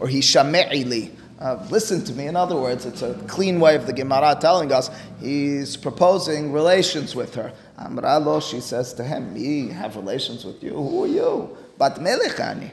or 0.00 0.06
hishame'ili. 0.08 1.10
Uh, 1.38 1.66
listen 1.70 2.04
to 2.04 2.12
me. 2.12 2.26
In 2.26 2.36
other 2.36 2.56
words, 2.56 2.84
it's 2.84 3.00
a 3.00 3.14
clean 3.26 3.60
way 3.60 3.74
of 3.74 3.86
the 3.86 3.94
Gemara 3.94 4.36
telling 4.38 4.72
us 4.72 4.90
he's 5.20 5.74
proposing 5.74 6.52
relations 6.52 7.16
with 7.16 7.34
her. 7.34 7.52
Amralo, 7.78 8.42
she 8.42 8.60
says 8.60 8.92
to 8.94 9.02
him, 9.02 9.32
me 9.32 9.68
have 9.68 9.96
relations 9.96 10.44
with 10.44 10.62
you. 10.62 10.74
Who 10.74 11.04
are 11.04 11.06
you? 11.06 11.56
But 11.78 11.94
melechani. 11.94 12.72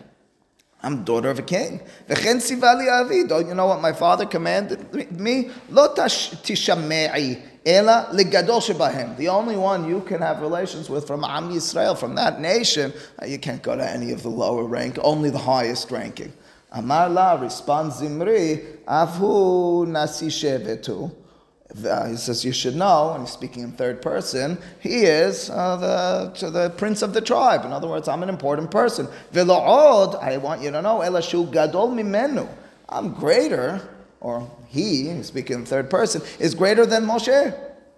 I'm 0.83 1.03
daughter 1.03 1.29
of 1.29 1.39
a 1.39 1.41
king. 1.41 1.81
Don't 2.07 3.47
you 3.47 3.55
know 3.55 3.65
what 3.65 3.81
my 3.81 3.93
father 3.93 4.25
commanded 4.25 5.19
me? 5.19 5.49
The 5.65 5.73
only 9.29 9.57
one 9.57 9.89
you 9.89 10.01
can 10.01 10.21
have 10.21 10.41
relations 10.41 10.89
with 10.89 11.07
from 11.07 11.23
Am 11.25 11.49
Yisrael, 11.49 11.97
from 11.97 12.15
that 12.15 12.39
nation, 12.39 12.93
uh, 13.21 13.25
you 13.25 13.39
can't 13.39 13.63
go 13.63 13.75
to 13.75 13.89
any 13.89 14.11
of 14.11 14.23
the 14.23 14.29
lower 14.29 14.65
rank, 14.65 14.97
only 15.01 15.29
the 15.29 15.39
highest 15.39 15.91
ranking. 15.91 16.31
Amar 16.71 17.09
la, 17.09 17.33
responds 17.33 17.99
Zimri, 17.99 18.63
avhu 18.87 19.87
nasi 19.87 20.27
shevetu. 20.27 21.11
Uh, 21.85 22.07
he 22.07 22.15
says, 22.15 22.45
You 22.45 22.53
should 22.53 22.75
know, 22.75 23.11
and 23.13 23.23
he's 23.23 23.31
speaking 23.31 23.63
in 23.63 23.71
third 23.71 24.01
person, 24.01 24.57
he 24.79 25.03
is 25.03 25.49
uh, 25.49 25.75
the, 25.77 26.49
the 26.49 26.69
prince 26.71 27.01
of 27.01 27.13
the 27.13 27.21
tribe. 27.21 27.65
In 27.65 27.73
other 27.73 27.87
words, 27.87 28.07
I'm 28.07 28.23
an 28.23 28.29
important 28.29 28.71
person. 28.71 29.07
Velo'od, 29.33 30.21
I 30.21 30.37
want 30.37 30.61
you 30.61 30.71
to 30.71 30.81
know, 30.81 30.99
elashu 30.99 31.51
gadol 31.51 31.89
mimenu. 31.89 32.47
I'm 32.89 33.13
greater, 33.13 33.81
or 34.21 34.49
he, 34.67 35.21
speaking 35.23 35.57
in 35.57 35.65
third 35.65 35.89
person, 35.89 36.21
is 36.39 36.55
greater 36.55 36.85
than 36.85 37.05
Moshe. 37.05 37.53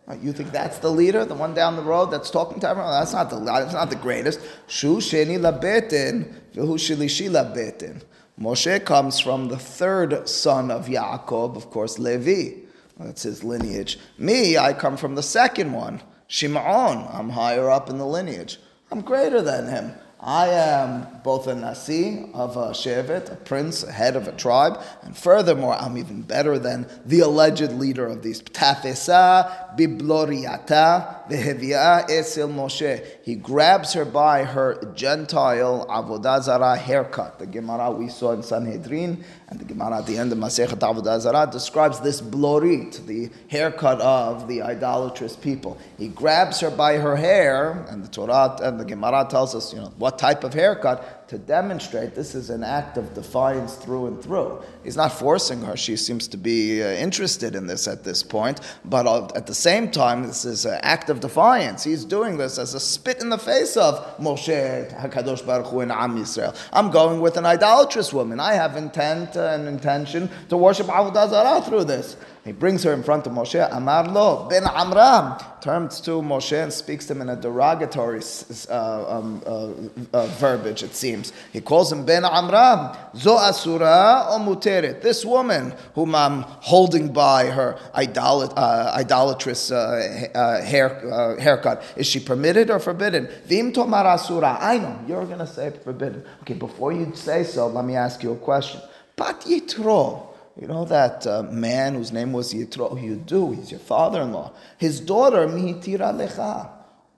Uh, 0.08 0.16
you 0.16 0.34
think 0.34 0.52
that's 0.52 0.80
the 0.80 0.90
leader, 0.90 1.24
the 1.24 1.36
one 1.36 1.54
down 1.54 1.76
the 1.76 1.84
road 1.84 2.08
that's 2.08 2.32
talking 2.32 2.60
to 2.60 2.68
everyone? 2.68 2.92
That's 2.92 3.14
not 3.14 3.30
the 3.30 3.40
that's 3.40 3.74
not 3.74 3.92
the 3.92 3.96
greatest. 3.96 4.40
Shu 4.66 4.98
sheni 4.98 5.40
labetin, 5.40 6.34
v'hu 6.56 6.74
shilishi 6.74 7.30
labetin. 7.30 8.02
Moshe 8.42 8.84
comes 8.84 9.20
from 9.20 9.50
the 9.50 9.58
third 9.58 10.28
son 10.28 10.72
of 10.72 10.88
Yaakov, 10.88 11.56
of 11.56 11.70
course, 11.70 12.00
Levi. 12.00 12.69
That's 13.00 13.24
his 13.24 13.44
lineage. 13.44 13.98
Me, 14.18 14.58
I 14.58 14.74
come 14.74 14.98
from 14.98 15.16
the 15.16 15.24
second 15.24 15.72
one, 15.72 16.02
Shimon. 16.28 17.08
I'm 17.12 17.30
higher 17.30 17.70
up 17.70 17.90
in 17.90 17.98
the 17.98 18.06
lineage. 18.06 18.60
I'm 18.92 19.02
greater 19.02 19.42
than 19.42 19.68
him. 19.68 19.94
I 20.22 20.50
am 20.50 21.08
both 21.24 21.48
a 21.48 21.56
Nasi 21.56 22.30
of 22.34 22.58
a 22.58 22.72
Shevet, 22.72 23.32
a 23.32 23.38
prince, 23.38 23.84
a 23.84 23.92
head 23.92 24.18
of 24.18 24.28
a 24.28 24.34
tribe, 24.34 24.82
and 25.02 25.16
furthermore, 25.16 25.76
I'm 25.76 25.98
even 25.98 26.24
better 26.24 26.60
than 26.60 26.90
the 27.06 27.22
alleged 27.22 27.72
leader 27.72 28.06
of 28.06 28.22
these. 28.22 28.42
Tafesa 28.42 29.78
bibloriata 29.78 31.19
esil 31.38 32.50
Moshe. 32.50 33.06
He 33.24 33.36
grabs 33.36 33.94
her 33.94 34.06
by 34.06 34.44
her 34.44 34.94
Gentile 34.96 35.86
avodah 35.90 36.42
zarah 36.42 36.76
haircut. 36.76 37.40
The 37.40 37.48
Gemara 37.48 37.92
we 37.92 38.10
saw 38.10 38.32
in 38.32 38.44
Sanhedrin 38.44 39.24
and 39.50 39.60
the 39.60 39.66
Gemara 39.66 40.00
at 40.00 40.06
the 40.06 40.18
end 40.18 40.32
of 40.32 40.38
Masechet 40.38 40.80
Avodah 40.80 41.20
Zarah 41.20 41.50
describes 41.52 42.00
this 42.00 42.22
blorit, 42.22 43.06
the 43.08 43.30
haircut 43.48 44.00
of 44.00 44.48
the 44.48 44.62
idolatrous 44.62 45.36
people. 45.36 45.78
He 45.98 46.08
grabs 46.08 46.60
her 46.60 46.70
by 46.70 46.98
her 46.98 47.16
hair, 47.16 47.86
and 47.90 48.04
the 48.04 48.08
Torah 48.08 48.58
and 48.62 48.80
the 48.80 48.86
Gemara 48.86 49.28
tells 49.30 49.56
us, 49.56 49.74
you 49.74 49.80
know, 49.80 49.92
what 49.98 50.20
type 50.20 50.44
of 50.44 50.54
haircut 50.54 51.19
to 51.30 51.38
demonstrate 51.38 52.16
this 52.16 52.34
is 52.34 52.50
an 52.50 52.64
act 52.64 52.98
of 52.98 53.14
defiance 53.14 53.76
through 53.76 54.08
and 54.08 54.20
through. 54.20 54.60
He's 54.84 54.98
not 54.98 55.12
forcing 55.12 55.62
her. 55.62 55.78
She 55.78 55.96
seems 55.96 56.28
to 56.30 56.38
be 56.38 56.82
uh, 56.82 56.88
interested 56.88 57.56
in 57.56 57.68
this 57.68 57.88
at 57.88 58.04
this 58.04 58.24
point, 58.24 58.62
but 58.84 59.06
uh, 59.06 59.28
at 59.36 59.46
the 59.46 59.54
same 59.54 59.92
time, 59.92 60.24
this 60.24 60.44
is 60.44 60.66
an 60.66 60.80
act 60.82 61.12
of 61.12 61.20
defiance. 61.20 61.84
He's 61.84 62.04
doing 62.04 62.38
this 62.38 62.58
as 62.58 62.74
a 62.74 62.80
spit 62.80 63.22
in 63.22 63.30
the 63.30 63.38
face 63.38 63.78
of 63.78 64.18
Moshe 64.18 64.92
Hakadosh 65.00 65.46
Baruch 65.46 65.68
Hu 65.68 65.82
and 65.82 65.92
Am 65.92 66.18
Yisrael. 66.18 66.58
I'm 66.74 66.90
going 66.90 67.22
with 67.22 67.38
an 67.38 67.46
idolatrous 67.46 68.12
woman. 68.12 68.40
I 68.40 68.54
have 68.54 68.76
intent 68.76 69.36
and 69.36 69.68
intention 69.68 70.32
to 70.50 70.58
worship 70.58 70.88
Avodah 70.88 71.30
Zarah 71.30 71.62
through 71.62 71.84
this. 71.84 72.18
He 72.46 72.54
brings 72.54 72.84
her 72.84 72.94
in 72.94 73.04
front 73.04 73.28
of 73.28 73.34
Moshe. 73.34 73.68
Amar 73.72 74.08
lo 74.08 74.48
ben 74.50 74.64
Amram 74.66 75.38
turns 75.62 76.00
to 76.02 76.12
Moshe 76.22 76.64
and 76.64 76.72
speaks 76.72 77.06
to 77.08 77.14
him 77.14 77.22
in 77.22 77.30
a 77.30 77.36
derogatory 77.36 78.22
uh, 78.70 79.18
um, 79.18 79.42
uh, 79.46 79.72
uh, 80.14 80.26
verbiage. 80.38 80.82
It 80.82 80.96
seems 80.96 81.34
he 81.52 81.60
calls 81.60 81.92
him 81.92 82.06
ben 82.06 82.24
Amram. 82.24 82.96
Zo 83.16 83.38
asura 83.38 84.26
o 84.30 84.40
muteret. 84.40 85.02
This 85.02 85.26
woman 85.26 85.74
whom 85.96 86.16
I'm 86.16 86.44
holding 86.44 87.12
by 87.12 87.48
her 87.48 87.78
idolat- 87.94 88.54
uh, 88.56 88.94
idolatrous 88.96 89.72
uh, 89.72 90.30
uh, 90.34 90.62
hair, 90.62 91.38
haircut 91.40 91.84
is 91.98 92.08
she 92.08 92.20
permitted 92.20 92.70
or 92.70 92.80
forbidden? 92.80 93.28
Vim 93.46 93.74
tomar 93.74 94.06
asura. 94.08 94.58
I 94.60 94.78
know 94.78 95.00
you're 95.08 95.26
going 95.26 95.40
to 95.40 95.48
say 95.48 95.72
forbidden. 95.84 96.24
Okay, 96.42 96.54
before 96.54 96.94
you 96.94 97.14
say 97.16 97.44
so, 97.44 97.68
let 97.68 97.84
me 97.84 97.96
ask 97.96 98.24
you 98.24 98.32
a 98.32 98.38
question. 98.38 98.82
Bat 99.18 99.42
yitro. 99.42 100.29
You 100.60 100.68
know 100.68 100.84
that 100.86 101.26
uh, 101.26 101.44
man 101.44 101.94
whose 101.94 102.12
name 102.12 102.34
was 102.34 102.54
Yitro, 102.54 103.02
you 103.02 103.16
do, 103.16 103.52
he's 103.52 103.72
your 103.72 103.80
father-in-law. 103.80 104.52
His 104.78 105.00
daughter, 105.00 105.48
Mihitira 105.48 106.14
Lecha, 106.14 106.70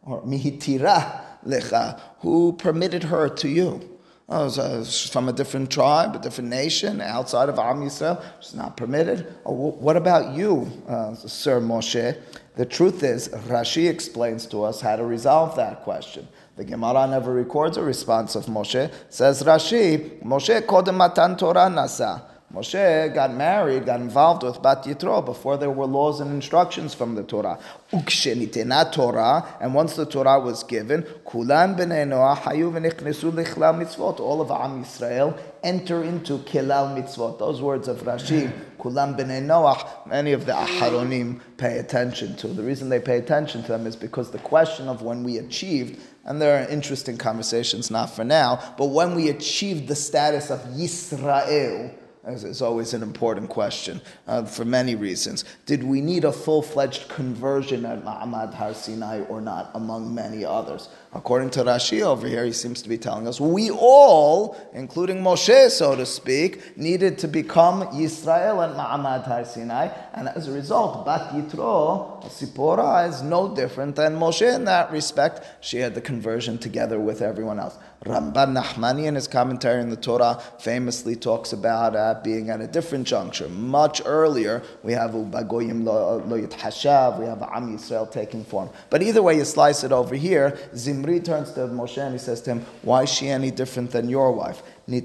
or 0.03 0.21
Mihitira 0.21 1.21
Lecha, 1.45 1.99
who 2.19 2.53
permitted 2.53 3.03
her 3.03 3.29
to 3.29 3.49
you. 3.49 3.99
Oh, 4.29 4.47
so 4.47 4.83
she's 4.83 5.09
from 5.09 5.27
a 5.27 5.33
different 5.33 5.71
tribe, 5.71 6.15
a 6.15 6.19
different 6.19 6.51
nation, 6.51 7.01
outside 7.01 7.49
of 7.49 7.57
Am 7.57 7.81
Yisrael. 7.81 8.23
She's 8.39 8.53
not 8.53 8.77
permitted. 8.77 9.27
Oh, 9.43 9.53
what 9.53 9.97
about 9.97 10.35
you, 10.35 10.71
uh, 10.87 11.15
Sir 11.15 11.59
Moshe? 11.59 12.17
The 12.55 12.65
truth 12.65 13.01
is, 13.01 13.29
Rashi 13.29 13.89
explains 13.89 14.45
to 14.47 14.63
us 14.63 14.81
how 14.81 14.97
to 14.97 15.03
resolve 15.03 15.55
that 15.55 15.81
question. 15.81 16.27
The 16.57 16.63
Gemara 16.63 17.07
never 17.07 17.33
records 17.33 17.75
a 17.77 17.81
response 17.81 18.35
of 18.35 18.45
Moshe. 18.45 18.93
Says 19.09 19.41
Rashi, 19.41 20.21
Moshe 20.23 20.61
kodem 20.61 20.95
matan 20.95 21.35
Torah 21.35 21.69
nasa. 21.69 22.30
Moshe 22.53 23.13
got 23.13 23.33
married, 23.33 23.85
got 23.85 24.01
involved 24.01 24.43
with 24.43 24.61
Bat 24.61 24.83
Yitro 24.83 25.23
before 25.23 25.55
there 25.55 25.71
were 25.71 25.85
laws 25.85 26.19
and 26.19 26.31
instructions 26.31 26.93
from 26.93 27.15
the 27.15 27.23
Torah. 27.23 27.57
Ukshenitena 27.93 28.91
Torah, 28.91 29.55
and 29.61 29.73
once 29.73 29.95
the 29.95 30.05
Torah 30.05 30.37
was 30.37 30.61
given, 30.63 31.03
Kulan 31.25 31.75
b'nei 31.75 32.05
Noah 32.05 32.35
hayu 32.35 32.69
v'nichnesu 32.69 33.31
lichlal 33.31 33.81
mitzvot. 33.81 34.19
All 34.19 34.41
of 34.41 34.51
Am 34.51 34.83
Yisrael 34.83 35.39
enter 35.63 36.03
into 36.03 36.39
kilal 36.39 36.93
mitzvot. 36.93 37.39
Those 37.39 37.61
words 37.61 37.87
of 37.87 38.01
Rashi, 38.01 38.51
Kulan 38.77 39.15
b'nei 39.15 39.41
Noah, 39.41 40.03
many 40.05 40.33
of 40.33 40.45
the 40.45 40.51
Aharonim 40.51 41.39
pay 41.55 41.77
attention 41.77 42.35
to. 42.35 42.47
The 42.47 42.63
reason 42.63 42.89
they 42.89 42.99
pay 42.99 43.17
attention 43.17 43.61
to 43.61 43.69
them 43.69 43.87
is 43.87 43.95
because 43.95 44.31
the 44.31 44.39
question 44.39 44.89
of 44.89 45.01
when 45.01 45.23
we 45.23 45.37
achieved 45.37 46.01
and 46.25 46.41
there 46.41 46.61
are 46.61 46.69
interesting 46.69 47.17
conversations, 47.17 47.89
not 47.89 48.09
for 48.09 48.25
now, 48.25 48.75
but 48.77 48.87
when 48.87 49.15
we 49.15 49.29
achieved 49.29 49.87
the 49.87 49.95
status 49.95 50.51
of 50.51 50.59
Yisrael, 50.65 51.95
it's 52.23 52.61
always 52.61 52.93
an 52.93 53.01
important 53.01 53.49
question 53.49 53.99
uh, 54.27 54.45
for 54.45 54.63
many 54.63 54.95
reasons. 54.95 55.43
Did 55.65 55.83
we 55.83 56.01
need 56.01 56.23
a 56.23 56.31
full 56.31 56.61
fledged 56.61 57.09
conversion 57.09 57.85
at 57.85 58.03
Ma'amad 58.03 58.53
Har 58.53 58.73
Sinai 58.73 59.21
or 59.21 59.41
not, 59.41 59.71
among 59.73 60.13
many 60.13 60.45
others? 60.45 60.89
According 61.13 61.49
to 61.51 61.63
Rashi 61.65 62.01
over 62.03 62.25
here, 62.25 62.45
he 62.45 62.53
seems 62.53 62.81
to 62.83 62.87
be 62.87 62.97
telling 62.97 63.27
us 63.27 63.41
we 63.41 63.69
all, 63.69 64.55
including 64.73 65.17
Moshe, 65.17 65.69
so 65.69 65.93
to 65.93 66.05
speak, 66.05 66.77
needed 66.77 67.17
to 67.17 67.27
become 67.27 67.83
Yisrael 67.87 68.63
and 68.63 68.75
Ma'amad 68.75 69.25
Har 69.25 69.43
Sinai, 69.43 69.89
and 70.13 70.29
as 70.29 70.47
a 70.47 70.53
result, 70.53 71.05
Bat 71.05 71.33
Yitro, 71.33 72.23
Sipora, 72.23 73.09
is 73.09 73.21
no 73.21 73.53
different 73.53 73.97
than 73.97 74.15
Moshe 74.15 74.55
in 74.55 74.63
that 74.65 74.89
respect. 74.89 75.45
She 75.59 75.79
had 75.79 75.95
the 75.95 76.01
conversion 76.01 76.57
together 76.57 76.97
with 76.97 77.21
everyone 77.21 77.59
else. 77.59 77.77
Ramban 78.05 78.57
Nachmani 78.57 79.05
in 79.05 79.13
his 79.13 79.27
commentary 79.27 79.79
in 79.79 79.89
the 79.89 79.95
Torah 79.95 80.41
famously 80.59 81.15
talks 81.15 81.53
about 81.53 81.95
uh, 81.95 82.19
being 82.23 82.49
at 82.49 82.59
a 82.59 82.65
different 82.65 83.05
juncture. 83.05 83.47
Much 83.49 84.01
earlier, 84.05 84.63
we 84.81 84.93
have 84.93 85.11
Ubagoyim 85.11 85.83
Lo 85.83 86.21
Yithashav, 86.25 87.19
we 87.19 87.25
have 87.25 87.43
Am 87.43 87.77
Yisrael 87.77 88.09
taking 88.09 88.43
form. 88.43 88.69
But 88.89 89.03
either 89.03 89.21
way 89.21 89.37
you 89.37 89.45
slice 89.45 89.83
it 89.83 89.91
over 89.91 90.15
here, 90.15 90.57
Zimri 91.01 91.19
turns 91.19 91.51
to 91.53 91.61
Moshe 91.61 91.97
and 91.97 92.13
he 92.13 92.19
says 92.19 92.41
to 92.41 92.51
him, 92.51 92.65
Why 92.83 93.03
is 93.03 93.09
she 93.11 93.27
any 93.27 93.49
different 93.49 93.89
than 93.89 94.07
your 94.07 94.31
wife? 94.33 94.61
There 94.87 95.01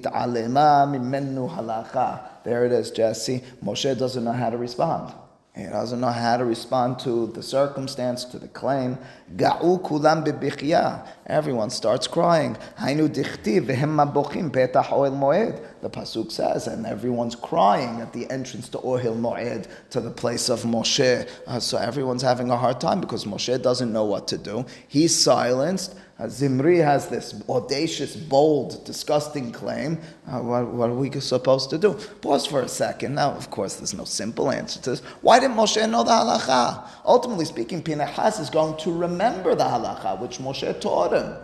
it 2.66 2.72
is, 2.72 2.90
Jesse. 2.90 3.42
Moshe 3.64 3.98
doesn't 3.98 4.22
know 4.24 4.32
how 4.32 4.50
to 4.50 4.58
respond. 4.58 5.14
He 5.56 5.64
doesn't 5.64 6.00
know 6.00 6.08
how 6.08 6.36
to 6.36 6.44
respond 6.44 6.98
to 7.00 7.28
the 7.28 7.42
circumstance, 7.42 8.24
to 8.26 8.38
the 8.38 8.48
claim. 8.48 8.98
Ga'u 9.36 9.80
kulam. 9.82 11.08
Everyone 11.26 11.70
starts 11.70 12.06
crying. 12.06 12.58
Hainu 12.78 13.08
dichtiv 13.08 13.66
vehem 13.66 13.96
mabochim 13.96 14.50
petach 14.50 14.88
ohel 14.88 15.18
moed. 15.18 15.66
The 15.86 15.90
pasuk 15.90 16.32
says, 16.32 16.66
and 16.66 16.84
everyone's 16.84 17.36
crying 17.36 18.00
at 18.00 18.12
the 18.12 18.28
entrance 18.28 18.68
to 18.70 18.78
Ohel 18.78 19.16
Moed, 19.16 19.68
to 19.90 20.00
the 20.00 20.10
place 20.10 20.48
of 20.48 20.62
Moshe. 20.62 21.28
Uh, 21.46 21.60
so 21.60 21.78
everyone's 21.78 22.22
having 22.22 22.50
a 22.50 22.56
hard 22.56 22.80
time 22.80 23.00
because 23.00 23.24
Moshe 23.24 23.62
doesn't 23.62 23.92
know 23.92 24.04
what 24.04 24.26
to 24.28 24.38
do. 24.38 24.66
He's 24.88 25.14
silenced. 25.14 25.94
Zimri 26.28 26.78
has 26.78 27.08
this 27.08 27.42
audacious, 27.46 28.16
bold, 28.16 28.84
disgusting 28.86 29.52
claim. 29.52 29.98
Uh, 30.26 30.40
what, 30.40 30.66
what, 30.68 30.88
are 30.88 30.94
we 30.94 31.10
supposed 31.20 31.68
to 31.70 31.78
do? 31.78 31.92
Pause 32.22 32.46
for 32.46 32.62
a 32.62 32.68
second. 32.68 33.16
Now, 33.16 33.32
of 33.32 33.50
course, 33.50 33.76
there's 33.76 33.92
no 33.92 34.04
simple 34.04 34.50
answer 34.50 34.80
to 34.80 34.90
this. 34.90 35.00
Why 35.20 35.38
didn't 35.40 35.56
Moshe 35.56 35.76
know 35.90 36.04
the 36.04 36.10
halacha? 36.10 36.88
Ultimately 37.04 37.44
speaking, 37.44 37.82
Pinehas 37.82 38.40
is 38.40 38.48
going 38.48 38.78
to 38.78 38.92
remember 38.92 39.54
the 39.54 39.64
halacha, 39.64 40.18
which 40.18 40.38
Moshe 40.38 40.80
taught 40.80 41.12
him. 41.12 41.36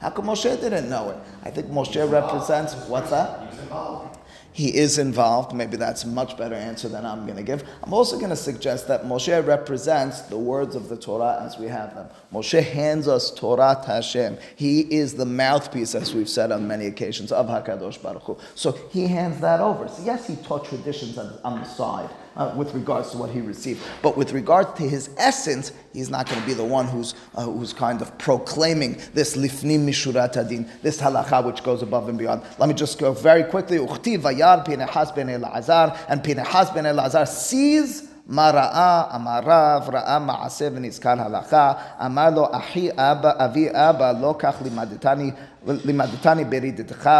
How 0.00 0.08
come 0.08 0.26
Moshe 0.26 0.58
didn't 0.58 0.88
know 0.88 1.10
it? 1.10 1.18
I 1.42 1.50
think 1.50 1.66
Moshe 1.68 2.10
represents, 2.10 2.74
what's 2.88 3.10
that? 3.10 3.40
He 4.54 4.74
is 4.74 4.98
involved. 4.98 5.52
Maybe 5.52 5.76
that's 5.76 6.04
a 6.04 6.06
much 6.06 6.38
better 6.38 6.54
answer 6.54 6.88
than 6.88 7.04
I'm 7.04 7.24
going 7.24 7.36
to 7.36 7.42
give. 7.42 7.64
I'm 7.82 7.92
also 7.92 8.16
going 8.16 8.30
to 8.30 8.36
suggest 8.36 8.86
that 8.86 9.02
Moshe 9.02 9.44
represents 9.44 10.22
the 10.22 10.38
words 10.38 10.76
of 10.76 10.88
the 10.88 10.96
Torah 10.96 11.42
as 11.42 11.58
we 11.58 11.66
have 11.66 11.94
them. 11.96 12.08
Moshe 12.32 12.62
hands 12.62 13.08
us 13.08 13.32
Torah 13.32 13.82
Hashem. 13.84 14.38
He 14.54 14.82
is 14.82 15.14
the 15.14 15.26
mouthpiece, 15.26 15.96
as 15.96 16.14
we've 16.14 16.28
said 16.28 16.52
on 16.52 16.68
many 16.68 16.86
occasions, 16.86 17.32
of 17.32 17.48
Hakadosh 17.48 18.00
Baruch 18.00 18.22
Hu. 18.22 18.38
So 18.54 18.72
he 18.90 19.08
hands 19.08 19.40
that 19.40 19.60
over. 19.60 19.88
So 19.88 20.04
yes, 20.04 20.28
he 20.28 20.36
taught 20.36 20.66
traditions 20.66 21.18
on 21.18 21.60
the 21.60 21.64
side 21.64 22.10
uh, 22.36 22.52
with 22.56 22.74
regards 22.74 23.10
to 23.10 23.18
what 23.18 23.30
he 23.30 23.40
received. 23.40 23.82
But 24.02 24.16
with 24.16 24.32
regard 24.32 24.76
to 24.76 24.82
his 24.82 25.10
essence, 25.16 25.72
he's 25.92 26.10
not 26.10 26.28
going 26.28 26.40
to 26.40 26.46
be 26.46 26.54
the 26.54 26.64
one 26.64 26.86
who's, 26.86 27.14
uh, 27.34 27.44
who's 27.44 27.72
kind 27.72 28.02
of 28.02 28.16
proclaiming 28.18 29.00
this 29.12 29.36
lifnim 29.36 29.86
mishurat 29.86 30.36
adin, 30.36 30.68
this 30.82 31.00
halacha 31.00 31.44
which 31.44 31.62
goes 31.62 31.82
above 31.82 32.08
and 32.08 32.18
beyond. 32.18 32.42
Let 32.58 32.68
me 32.68 32.74
just 32.74 32.98
go 32.98 33.12
very 33.12 33.44
quickly. 33.44 33.78
Uchti 33.78 34.18
vayar 34.18 34.64
pinehas 34.66 35.14
ben 35.14 35.28
Elazar, 35.28 35.98
and 36.08 36.22
pinehas 36.22 36.70
ben 36.74 36.84
Elazar 36.84 37.26
sees 37.28 38.08
מה 38.26 38.50
ראה, 38.50 39.02
אמר 39.14 39.40
רב, 39.46 39.88
ראה 39.92 40.18
מעשה 40.18 40.68
ונזכר 40.74 41.14
lo 41.14 41.20
ahi 41.20 42.00
abba 42.00 42.56
אחי 42.56 42.90
אבא, 42.96 43.30
אבי 43.44 43.68
אבא, 43.72 44.12
לא 44.20 44.34
כך 44.38 44.54
לימדתני, 44.62 45.30
לימדתני 45.66 46.44
ברידתך 46.44 47.10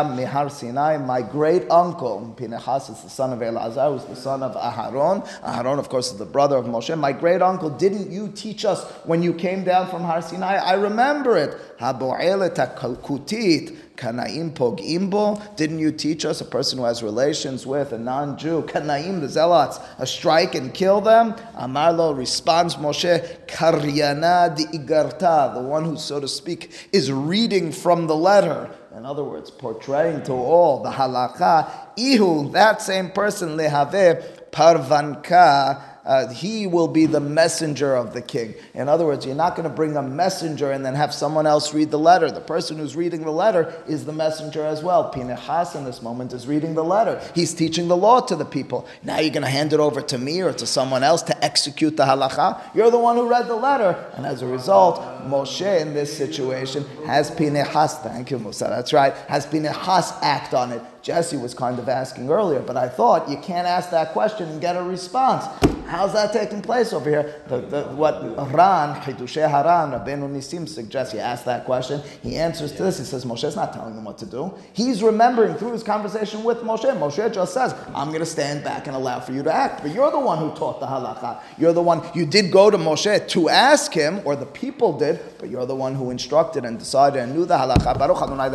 my 1.07 1.21
great 1.21 1.71
uncle, 1.71 2.35
Pinehas 2.37 2.88
is 2.88 3.03
the 3.03 3.11
son 3.11 3.35
of 3.35 3.40
Elazar, 3.40 3.93
who's 3.93 4.05
the 4.05 4.17
son 4.17 4.43
of 4.43 4.55
Aharon, 4.55 5.27
Aharon 5.43 5.79
of 5.79 5.90
course 5.90 6.11
is 6.12 6.19
the 6.19 6.25
brother 6.25 6.57
of 6.57 6.64
Moshe, 6.64 6.99
my 6.99 7.12
great 7.12 7.43
uncle, 7.43 7.69
didn't 7.69 8.11
you 8.11 8.29
teach 8.29 8.65
us 8.65 8.85
when 9.05 9.23
you 9.23 9.35
came 9.35 9.63
down 9.63 9.88
from 9.88 10.05
Har 10.05 10.23
Sinai? 10.23 10.57
I 10.57 10.73
remember 10.73 11.37
it, 11.37 11.55
הבועלת 11.81 12.59
הקלקותית, 12.59 13.84
Kanaim 13.97 14.53
pogimbo. 14.53 15.57
Didn't 15.57 15.79
you 15.79 15.92
teach 15.92 16.25
us 16.25 16.40
a 16.40 16.45
person 16.45 16.79
who 16.79 16.85
has 16.85 17.03
relations 17.03 17.67
with 17.67 17.92
a 17.92 17.99
non-Jew, 17.99 18.63
Kanaim 18.63 19.21
the 19.21 19.29
zealots, 19.29 19.79
a 19.99 20.07
strike 20.07 20.55
and 20.55 20.75
kill 20.75 21.01
them? 21.01 21.35
Amarlo 21.57 22.17
responds 22.17 22.77
Moshe, 22.77 23.47
Karyana 23.47 24.55
di 24.57 24.65
igarta, 24.79 25.55
the 25.55 25.61
one 25.61 25.85
who, 25.85 25.97
so 25.97 26.21
to 26.21 26.29
speak, 26.29 26.88
is 26.92 27.13
reading 27.13 27.73
from 27.73 28.07
the 28.07 28.17
letter. 28.17 28.71
In 28.97 29.07
other 29.07 29.25
words, 29.25 29.51
portraying 29.51 30.23
to 30.25 30.33
all 30.33 30.83
the 30.83 30.90
halakha, 30.90 31.71
ihu, 31.97 32.51
that 32.51 32.83
same 32.83 33.11
person, 33.11 33.57
lehave 33.57 34.51
parvanka 34.51 35.94
uh, 36.05 36.29
he 36.29 36.67
will 36.67 36.88
be 36.88 37.07
the 37.07 37.21
messenger 37.21 37.94
of 37.94 38.13
the 38.13 38.21
king. 38.21 38.55
In 38.75 38.88
other 38.88 39.07
words, 39.07 39.25
you're 39.25 39.35
not 39.35 39.57
going 39.57 39.69
to 39.69 39.75
bring 39.75 39.96
a 39.96 40.02
messenger 40.02 40.71
and 40.71 40.85
then 40.85 40.94
have 40.94 41.15
someone 41.15 41.46
else 41.46 41.73
read 41.73 41.90
the 41.90 41.98
letter. 41.98 42.31
The 42.31 42.40
person 42.40 42.77
who's 42.77 42.94
reading 42.94 43.23
the 43.23 43.31
letter 43.31 43.83
is 43.88 44.05
the 44.05 44.13
messenger 44.13 44.65
as 44.65 44.83
well. 44.83 45.11
Pinehas 45.11 45.75
in 45.75 45.85
this 45.85 46.02
moment 46.02 46.33
is 46.33 46.46
reading 46.46 46.75
the 46.75 46.85
letter. 46.85 47.21
He's 47.35 47.55
teaching 47.55 47.88
the 47.88 47.96
law 47.96 48.21
to 48.21 48.37
the 48.37 48.44
people. 48.44 48.87
Now 49.02 49.19
you're 49.19 49.33
going 49.33 49.42
to 49.42 49.48
hand 49.48 49.73
it 49.73 49.81
over 49.81 50.02
to 50.02 50.19
me 50.19 50.42
or 50.42 50.52
to 50.52 50.67
someone 50.67 51.02
else 51.02 51.23
to 51.23 51.44
execute 51.44 51.96
the 51.96 52.05
halacha. 52.05 52.61
You're 52.75 52.90
the 52.90 52.98
one 52.98 53.17
who 53.17 53.29
read 53.29 53.48
the 53.48 53.57
letter. 53.57 54.11
And 54.17 54.27
as 54.27 54.42
a 54.42 54.46
result, 54.46 55.00
Moshe 55.25 55.81
in 55.81 55.94
this 55.94 56.15
situation 56.15 56.85
has 57.07 57.31
Pinehas, 57.31 57.98
thank 57.98 58.31
you, 58.31 58.38
Musa, 58.38 58.65
that's 58.65 58.92
right, 58.92 59.15
has 59.29 59.46
Pinehas 59.46 60.13
act 60.23 60.55
on 60.55 60.73
it. 60.73 60.83
Jesse 61.05 61.37
was 61.37 61.52
kind 61.52 61.79
of 61.79 61.87
asking 61.87 62.31
earlier, 62.31 62.61
but 62.61 62.79
I 62.79 62.88
thought 62.88 63.29
you 63.29 63.37
can't 63.37 63.67
ask 63.67 63.90
that 63.90 64.13
question 64.15 64.48
and 64.48 64.59
get 64.59 64.75
a 64.75 64.83
response. 64.83 65.44
How's 65.87 66.15
that 66.15 66.33
taking 66.33 66.63
place 66.63 66.94
over 66.94 67.11
here? 67.11 67.42
The, 67.46 67.61
the, 67.61 67.83
what 67.85 68.23
Ran, 68.55 68.98
Hidushe 69.02 69.46
Haran, 69.46 69.90
Rabbeinu 69.90 70.31
Nisim 70.31 70.67
suggests 70.67 71.13
he 71.13 71.21
asked 71.21 71.44
that 71.44 71.67
question. 71.67 72.00
He 72.23 72.37
answers 72.37 72.73
to 72.73 72.83
this. 72.83 72.98
He 72.98 73.05
says, 73.05 73.27
Moshe's 73.27 73.55
not 73.55 73.75
telling 73.75 73.94
him 73.94 74.05
what 74.05 74.17
to 74.19 74.27
do. 74.27 74.55
He's 74.73 75.02
remembering 75.02 75.57
through 75.57 75.73
his 75.73 75.83
conversation 75.83 76.42
with 76.42 76.63
Moshe. 76.63 76.90
Moshe 76.98 77.33
just 77.35 77.52
says, 77.52 77.75
I'm 77.94 78.09
going 78.09 78.21
to 78.21 78.27
stand 78.27 78.65
back 78.65 78.87
and 78.87 78.96
allow 78.96 79.21
for 79.21 79.33
you 79.33 79.42
to 79.42 79.52
act. 79.52 79.83
But 79.83 79.94
you're 79.94 80.11
the 80.11 80.19
one 80.19 80.38
who 80.38 80.55
taught 80.57 80.81
the 80.81 80.87
halacha. 80.87 81.42
You're 81.59 81.75
the 81.75 81.83
one, 81.83 82.02
you 82.15 82.25
did 82.25 82.50
go 82.50 82.71
to 82.71 82.79
Moshe 82.79 83.29
to 83.29 83.48
ask 83.50 83.92
him, 83.92 84.23
or 84.25 84.37
the 84.37 84.46
people 84.46 84.96
did, 84.96 85.21
but 85.38 85.50
you're 85.50 85.67
the 85.67 85.77
one 85.77 85.94
who 85.94 86.11
instructed 86.11 86.65
and 86.65 86.79
decided 86.79 87.21
and 87.23 87.35
knew 87.35 87.44
the 87.44 87.59
halacha. 87.59 87.98
Baruch 87.98 88.23
Adonai 88.23 88.48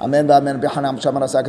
Amen. 0.00 0.30
Amen. 0.30 0.60